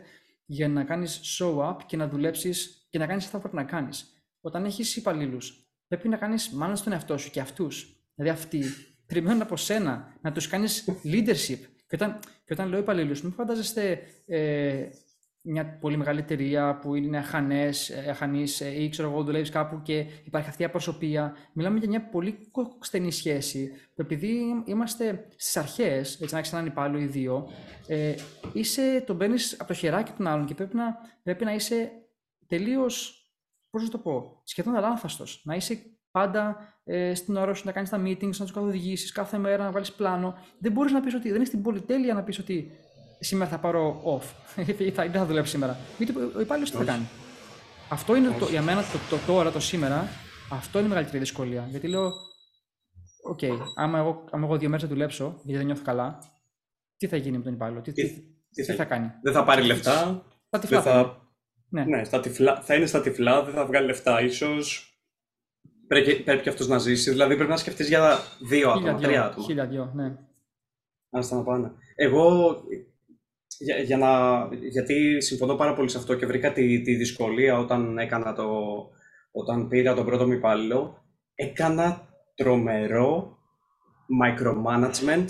[0.45, 3.63] για να κάνεις show up και να δουλέψεις και να κάνεις αυτά που πρέπει να
[3.63, 4.13] κάνεις.
[4.41, 7.95] Όταν έχεις υπαλλήλους πρέπει να κάνεις μάλλον στον εαυτό σου και αυτούς.
[8.15, 8.63] Δηλαδή αυτοί
[9.05, 11.57] περιμένουν από σένα να τους κάνεις leadership.
[11.87, 14.85] Και όταν, και όταν λέω υπαλλήλους, μην φαντάζεστε ε,
[15.41, 20.49] μια πολύ μεγάλη εταιρεία που είναι αχανές ε, ή ξέρω εγώ δουλεύεις κάπου και υπάρχει
[20.49, 21.35] αυτή η απροσωπεία.
[21.53, 22.37] Μιλάμε για μια πολύ
[22.79, 27.49] στενή σχέση που επειδή είμαστε στις αρχές, έτσι να έχεις έναν υπάλληλο ή δύο,
[27.87, 28.13] ε,
[28.53, 31.91] είσαι, τον παίρνεις από το χεράκι των άλλων και πρέπει να, πρέπει να είσαι
[32.47, 33.23] τελείως
[33.69, 35.41] πώς να το πω, σχεδόν αλάνθαστος.
[35.45, 35.77] Να είσαι
[36.11, 39.71] πάντα ε, στην ώρα σου, να κάνεις τα meetings, να τους καθοδηγήσεις κάθε μέρα, να
[39.71, 40.37] βάλεις πλάνο.
[40.59, 42.71] Δεν μπορείς να πεις ότι δεν είναι στην πολυτέλεια να πεις ότι
[43.19, 45.77] σήμερα θα πάρω off ή θα, δεν θα δουλέψει σήμερα.
[45.97, 47.07] Γιατί ο υπάλληλος τι θα κάνει;
[47.89, 50.07] Αυτό είναι το, για μένα το, το, τώρα, το σήμερα,
[50.51, 51.67] αυτό είναι η μεγαλύτερη δυσκολία.
[51.69, 52.11] Γιατί λέω,
[53.23, 56.19] okay, άμα, εγώ, άμα εγώ δύο μέρες θα δουλέψω, γιατί δεν νιώθω καλά,
[56.97, 59.43] τι θα γίνει με τον υπάλληλο, τι, τι, τι, τι θα, θα, κάνει; Δεν θα
[59.43, 60.25] πάρει λεφτά.
[60.49, 60.81] Θα τυφλά.
[60.81, 61.22] Θα...
[61.73, 61.83] Ναι.
[61.85, 64.87] ναι στα τυφλά, θα είναι στα τυφλά, δεν θα βγάλει λεφτά ίσως.
[65.87, 67.09] Πρέπει, πρέπει και αυτός να ζήσει.
[67.09, 68.19] Δηλαδή πρέπει να σκεφτείς για
[68.49, 69.45] δύο άτομα, τρία άτομα.
[69.45, 70.15] Χίλια δυο, ναι.
[71.09, 71.71] Άστα να πάνε.
[71.95, 72.55] Εγώ,
[73.59, 74.09] για, για να,
[74.55, 78.49] γιατί συμφωνώ πάρα πολύ σε αυτό και βρήκα τη, τη δυσκολία όταν έκανα το,
[79.31, 81.03] όταν πήρα τον πρώτο μου υπάλληλο,
[81.35, 83.37] έκανα τρομερό
[84.23, 85.25] micromanagement,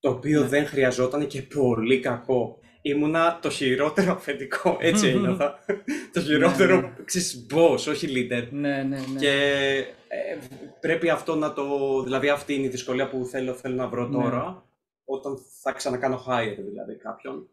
[0.00, 0.48] το οποίο ναι.
[0.48, 2.59] δεν χρειαζόταν και πολύ κακό.
[2.82, 5.58] Ήμουνα το χειρότερο αφεντικό, έτσι ένιωθα.
[6.12, 6.92] το χειρότερο, ναι, ναι.
[7.04, 8.48] ξέρεις, boss, όχι leader.
[8.50, 9.18] Ναι, ναι, ναι.
[9.18, 9.34] Και
[10.08, 10.38] ε,
[10.80, 12.02] πρέπει αυτό να το...
[12.02, 14.22] Δηλαδή αυτή είναι η δυσκολία που θέλω, θέλω να βρω ναι.
[14.22, 14.64] τώρα,
[15.04, 17.48] όταν θα ξανακάνω hire δηλαδή κάποιον.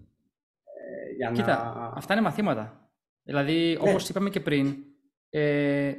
[0.64, 2.90] Ε, για Κοίτα, αυτά είναι μαθήματα.
[3.24, 3.90] Δηλαδή, ναι.
[3.90, 4.76] όπως είπαμε και πριν,
[5.30, 5.94] ε,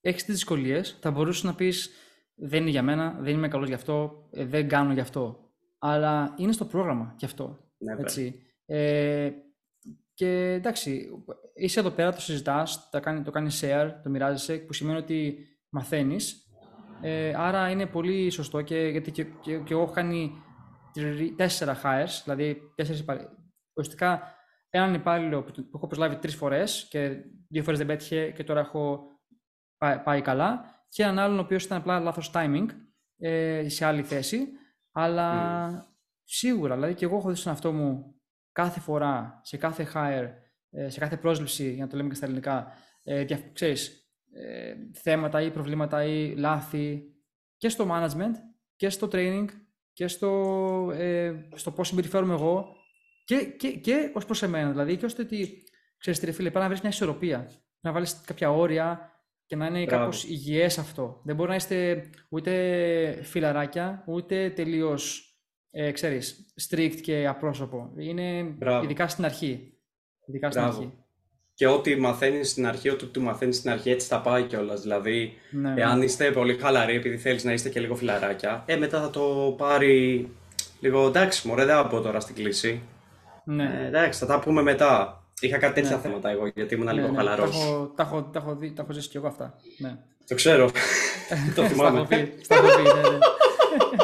[0.00, 1.90] έχεις τις δυσκολίες, θα μπορούσες να πεις
[2.34, 5.50] δεν είναι για μένα, δεν είμαι καλός γι' αυτό, ε, δεν κάνω γι' αυτό.
[5.78, 7.58] Αλλά είναι στο πρόγραμμα γι' αυτό.
[7.78, 8.42] Ναι, έτσι.
[8.72, 9.32] Ε,
[10.14, 11.08] και εντάξει,
[11.54, 15.46] είσαι εδώ πέρα, το συζητάς, το κάνει, το κάνεις share, το μοιράζεσαι, που σημαίνει ότι
[15.68, 16.46] μαθαίνεις.
[17.00, 20.32] Ε, άρα είναι πολύ σωστό και γιατί και, και, και εγώ έχω κάνει
[21.36, 23.32] τέσσερα hires, δηλαδή τέσσερις υπαλλήλους.
[23.76, 24.22] Ουσιαστικά
[24.70, 27.16] έναν υπάλληλο που, που έχω προσλάβει τρεις φορές και
[27.48, 29.06] δύο φορές δεν πέτυχε και τώρα έχω
[29.76, 30.64] πάει, πάει καλά.
[30.88, 32.66] Και έναν άλλον ο οποίος ήταν απλά λάθος timing
[33.16, 34.48] ε, σε άλλη θέση.
[34.92, 35.86] Αλλά mm.
[36.24, 38.16] σίγουρα, δηλαδή και εγώ έχω δει στον αυτό μου
[38.52, 40.30] κάθε φορά, σε κάθε hire,
[40.70, 42.72] ε, σε κάθε πρόσληψη, για να το λέμε και στα ελληνικά,
[43.02, 47.02] ε, ξέρεις, ε, θέματα ή προβλήματα ή λάθη
[47.56, 48.34] και στο management
[48.76, 49.46] και στο training
[49.92, 52.76] και στο, ε, στο πώς συμπεριφέρομαι εγώ
[53.24, 54.70] και, και, και ως προς εμένα.
[54.70, 55.62] Δηλαδή και ώστε ότι,
[55.98, 57.50] ξέρεις φίλε, πρέπει να βρεις μια ισορροπία,
[57.80, 59.10] να βάλεις κάποια όρια
[59.46, 61.20] και να είναι κάπως υγιές αυτό.
[61.24, 65.31] Δεν μπορεί να είστε ούτε φιλαράκια, ούτε τελείως
[65.74, 67.90] ε, ξέρεις, strict και απρόσωπο.
[67.96, 68.84] Είναι Μπράβο.
[68.84, 69.72] ειδικά στην αρχή.
[70.26, 70.92] Ειδικά στην αρχή.
[71.54, 74.80] Και ό,τι μαθαίνεις στην αρχή, ό,τι του μαθαίνεις στην αρχή, έτσι θα πάει κιόλας.
[74.80, 76.04] Δηλαδή, ναι, εάν ναι.
[76.04, 80.28] είστε πολύ χαλαροί, επειδή θέλεις να είστε και λίγο φιλαράκια, ε, μετά θα το πάρει
[80.80, 82.82] λίγο εντάξει, μωρέ, δεν θα πω τώρα στην κλίση.
[83.44, 83.80] Ναι.
[83.82, 85.22] Ε, εντάξει, θα τα πούμε μετά.
[85.40, 86.02] Είχα κάτι τέτοια ναι.
[86.02, 87.16] θέματα εγώ, γιατί ήμουν ναι, λίγο ναι.
[87.16, 87.50] χαλαρός.
[87.96, 89.54] Τα έχω, τα, έχω, τα έχω ζήσει κι εγώ αυτά.
[89.78, 89.96] Ναι.
[90.26, 90.70] Το ξέρω.
[91.56, 92.06] το θυμάμαι.
[92.42, 93.18] Στα έχω πει, ναι, ναι.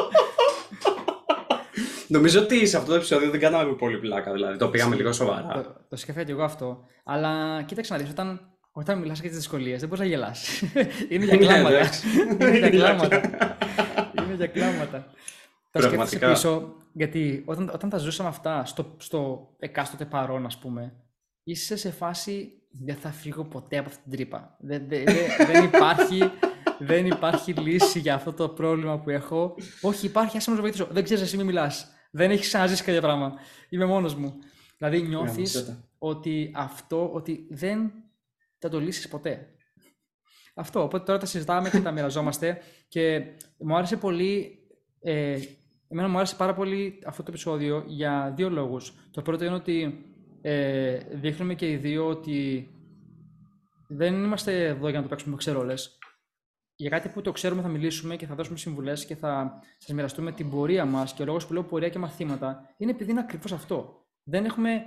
[2.09, 5.47] Νομίζω ότι σε αυτό το επεισόδιο δεν κάναμε πολύ πλάκα, δηλαδή το πήγαμε λίγο σοβαρά.
[5.53, 6.83] Το, το σκέφτομαι και εγώ αυτό.
[7.03, 8.39] Αλλά κοίταξε να δεις, όταν,
[8.71, 10.61] όταν μιλάς για τις δυσκολίες, δεν μπορείς να γελάς.
[11.09, 11.89] Είναι για κλάματα.
[12.39, 13.21] Είναι για κλάματα.
[14.17, 15.05] Είναι για κλάματα.
[15.71, 20.93] Τα σκέφτεσαι πίσω, γιατί όταν, όταν τα ζούσαμε αυτά στο, στο εκάστοτε παρόν, ας πούμε,
[21.43, 22.51] είσαι σε φάση
[22.85, 24.57] δεν θα φύγω ποτέ από αυτή την τρύπα.
[24.59, 25.03] Δεν, δεν,
[25.51, 26.31] δεν, υπάρχει,
[26.79, 29.55] δεν υπάρχει λύση για αυτό το πρόβλημα που έχω.
[29.81, 30.87] Όχι, υπάρχει, άσε να με βοηθήσω.
[30.91, 31.98] Δεν ξέρεις, εσύ μην μιλάς.
[32.09, 33.33] Δεν έχεις ξαναζήσει κάποιο πράγμα.
[33.69, 34.33] Είμαι μόνος μου.
[34.77, 37.91] Δηλαδή νιώθεις ότι αυτό, ότι δεν
[38.57, 39.47] θα το λύσεις ποτέ.
[40.55, 40.83] Αυτό.
[40.83, 42.61] Οπότε τώρα τα συζητάμε και τα μοιραζόμαστε.
[42.87, 43.21] Και
[43.57, 44.59] μου άρεσε πολύ.
[45.01, 45.39] Ε,
[45.87, 48.93] εμένα μου άρεσε πάρα πολύ αυτό το επεισόδιο για δύο λόγους.
[49.11, 50.05] Το πρώτο είναι ότι
[50.41, 52.69] ε, δείχνουμε και οι δύο ότι
[53.87, 55.97] δεν είμαστε εδώ για να το παίξουμε ξερόλες.
[56.79, 60.31] Για κάτι που το ξέρουμε θα μιλήσουμε και θα δώσουμε συμβουλές και θα σας μοιραστούμε
[60.31, 61.13] την πορεία μας.
[61.13, 64.05] Και ο λόγος που λέω πορεία και μαθήματα είναι επειδή είναι ακριβώς αυτό.
[64.23, 64.83] Δεν έχουμε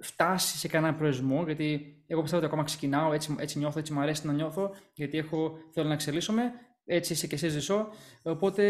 [0.00, 4.00] φτάσει σε κανένα προορισμό, γιατί εγώ πιστεύω ότι ακόμα ξεκινάω, έτσι, έτσι νιώθω, έτσι μου
[4.00, 6.52] αρέσει να νιώθω, γιατί έχω, θέλω να εξελίσσομαι,
[6.84, 7.88] έτσι είσαι και εσύ ζησό.
[8.22, 8.64] Οπότε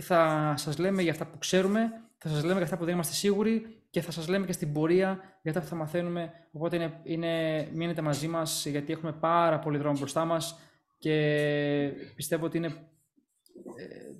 [0.00, 3.14] θα σας λέμε για αυτά που ξέρουμε, θα σας λέμε για αυτά που δεν είμαστε
[3.14, 6.32] σίγουροι και θα σας λέμε και στην πορεία για τα που θα μαθαίνουμε.
[6.52, 10.58] Οπότε είναι, είναι, μείνετε μαζί μας γιατί έχουμε πάρα πολύ δρόμο μπροστά μας
[11.02, 12.66] και πιστεύω ότι είναι...
[12.66, 12.72] Ε,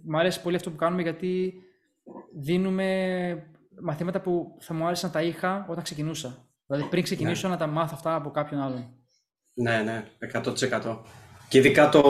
[0.04, 1.54] μου αρέσει πολύ αυτό που κάνουμε γιατί
[2.40, 3.46] δίνουμε
[3.82, 6.48] μαθήματα που θα μου άρεσε να τα είχα όταν ξεκινούσα.
[6.66, 7.54] Δηλαδή πριν ξεκινήσω ναι.
[7.54, 8.94] να τα μάθω αυτά από κάποιον άλλον.
[9.54, 10.98] Ναι, ναι, 100%.
[11.48, 12.02] Και ειδικά το,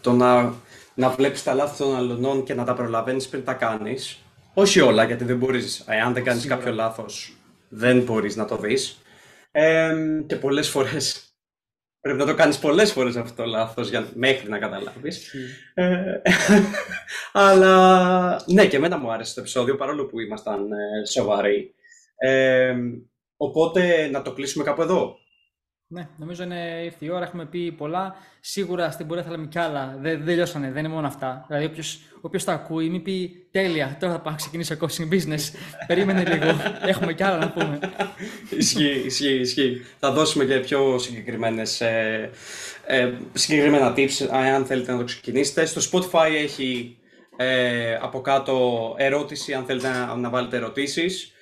[0.00, 0.54] το να,
[0.94, 4.18] να βλέπεις τα λάθη των αλλωνών και να τα προλαβαίνεις πριν τα κάνεις,
[4.54, 7.36] όχι όλα, γιατί δεν μπορείς, εάν δεν κάνεις κάποιο λάθος,
[7.68, 8.98] δεν μπορείς να το δεις.
[9.50, 9.94] Ε,
[10.26, 11.27] και πολλές φορές,
[12.00, 15.34] πρέπει να το κάνεις πολλές φορές αυτό το λάθος για, μέχρι να καταλάβεις.
[15.74, 16.20] Ε,
[17.32, 21.74] αλλά, ναι, και εμένα μου άρεσε το επεισόδιο, παρόλο που ήμασταν ε, σοβαροί.
[22.16, 22.74] Ε,
[23.36, 25.16] οπότε, να το κλείσουμε κάπου εδώ.
[25.90, 27.24] Ναι, νομίζω είναι ήρθε η ώρα.
[27.24, 28.16] Έχουμε πει πολλά.
[28.40, 29.98] Σίγουρα στην πορεία θα λέμε κι άλλα.
[30.00, 31.44] Δεν, δεν λιώσανε, δεν είναι μόνο αυτά.
[31.48, 31.70] Δηλαδή,
[32.20, 35.40] όποιος τα ακούει, μην πει τέλεια, τώρα θα πάω να ξεκινήσω coaching business.
[35.86, 36.56] Περίμενε λίγο.
[36.86, 37.78] Έχουμε κι άλλα να πούμε.
[38.58, 39.84] ισχύει, ισχύει, ισχύει.
[39.98, 42.30] Θα δώσουμε και πιο συγκεκριμένες, ε,
[42.86, 45.64] ε, συγκεκριμένα tips, αν θέλετε να το ξεκινήσετε.
[45.64, 46.96] Στο Spotify έχει
[47.36, 51.32] ε, από κάτω ερώτηση αν θέλετε να, να βάλετε ερωτήσεις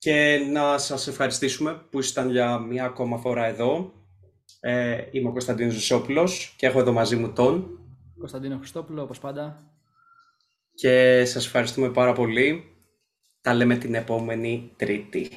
[0.00, 3.92] και να σας ευχαριστήσουμε που ήσταν για μία ακόμα φορά εδώ.
[4.60, 7.78] Ε, είμαι ο Κωνσταντίνος Ζωσόπουλος και έχω εδώ μαζί μου τον
[8.18, 9.72] Κωνσταντίνο Χριστόπουλο, όπως πάντα.
[10.74, 12.64] και σας ευχαριστούμε πάρα πολύ.
[13.40, 15.28] Τα λέμε την επόμενη Τρίτη.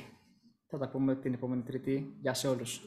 [0.67, 2.13] Θα τα πούμε την επόμενη Τρίτη.
[2.21, 2.81] Γεια σε όλους.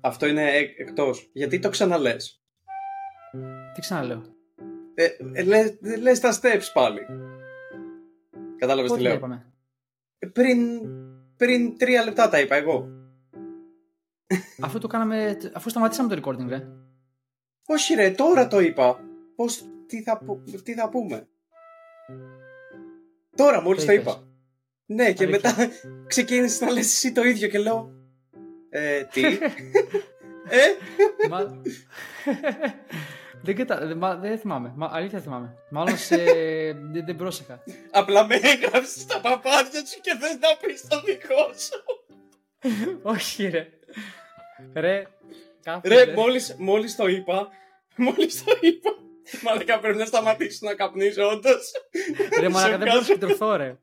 [0.00, 1.30] Αυτό είναι εκ- εκτός.
[1.32, 2.44] Γιατί το ξαναλες;
[3.74, 4.22] Τι ξαναλέω;
[5.04, 7.00] Ε, ε, λες, λες τα steps πάλι.
[8.58, 9.18] Κατάλαβες τι Πότε τα λέω.
[9.18, 9.52] είπαμε.
[10.18, 10.58] Ε, Πριν,
[11.36, 12.88] πριν τρία λεπτά τα είπα εγώ.
[14.60, 16.68] αφού το κάναμε, αφού σταματήσαμε το recording, ρε.
[17.66, 19.00] Όχι ρε, τώρα το είπα.
[19.36, 21.28] Πώς, τι θα, πού- τι θα πούμε.
[23.36, 24.26] Τώρα μόλις Τι το είπες; είπα.
[24.86, 25.28] Ναι, και Αλήθεια.
[25.52, 25.68] μετά
[26.06, 27.92] ξεκίνησες να λες εσύ το ίδιο και λέω...
[28.70, 29.22] Ε, τι;
[30.48, 30.66] ε,
[31.28, 31.38] Μα...
[33.42, 33.86] δεν, κατα...
[33.86, 34.16] δεν- μα...
[34.16, 34.72] δεν θυμάμαι.
[34.76, 34.90] Μα...
[34.92, 35.54] Αλήθεια θυμάμαι.
[35.70, 36.16] Μάλλον σε...
[36.92, 37.62] δεν, δεν πρόσεχα.
[37.90, 41.82] απλά με έγραψες στα παπάδια σου και θες να πεις το δικό σου.
[43.14, 43.68] Όχι, ρε.
[44.74, 45.02] Ρε,
[45.62, 45.88] κάπου.
[45.88, 47.48] Ρε, μόλις, μόλις το είπα,
[47.96, 48.90] μόλις το είπα,
[49.42, 51.70] μαλάκα πρέπει να σταματήσω να καπνίζω όντως.
[52.40, 53.78] Ρε, μαλάκα, δεν Σου μπορώ να κάνω- συγκεντρωθώ, ρε.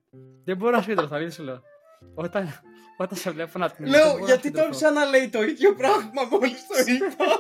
[0.46, 1.62] Δεν μπορώ να συγκεντρωθώ, αλήθεια σου λέω.
[2.16, 2.62] Όταν,
[2.98, 7.26] όταν σε βλέπω να την Λέω, γιατί το ξαναλέει το ίδιο πράγμα μόλις το είπα.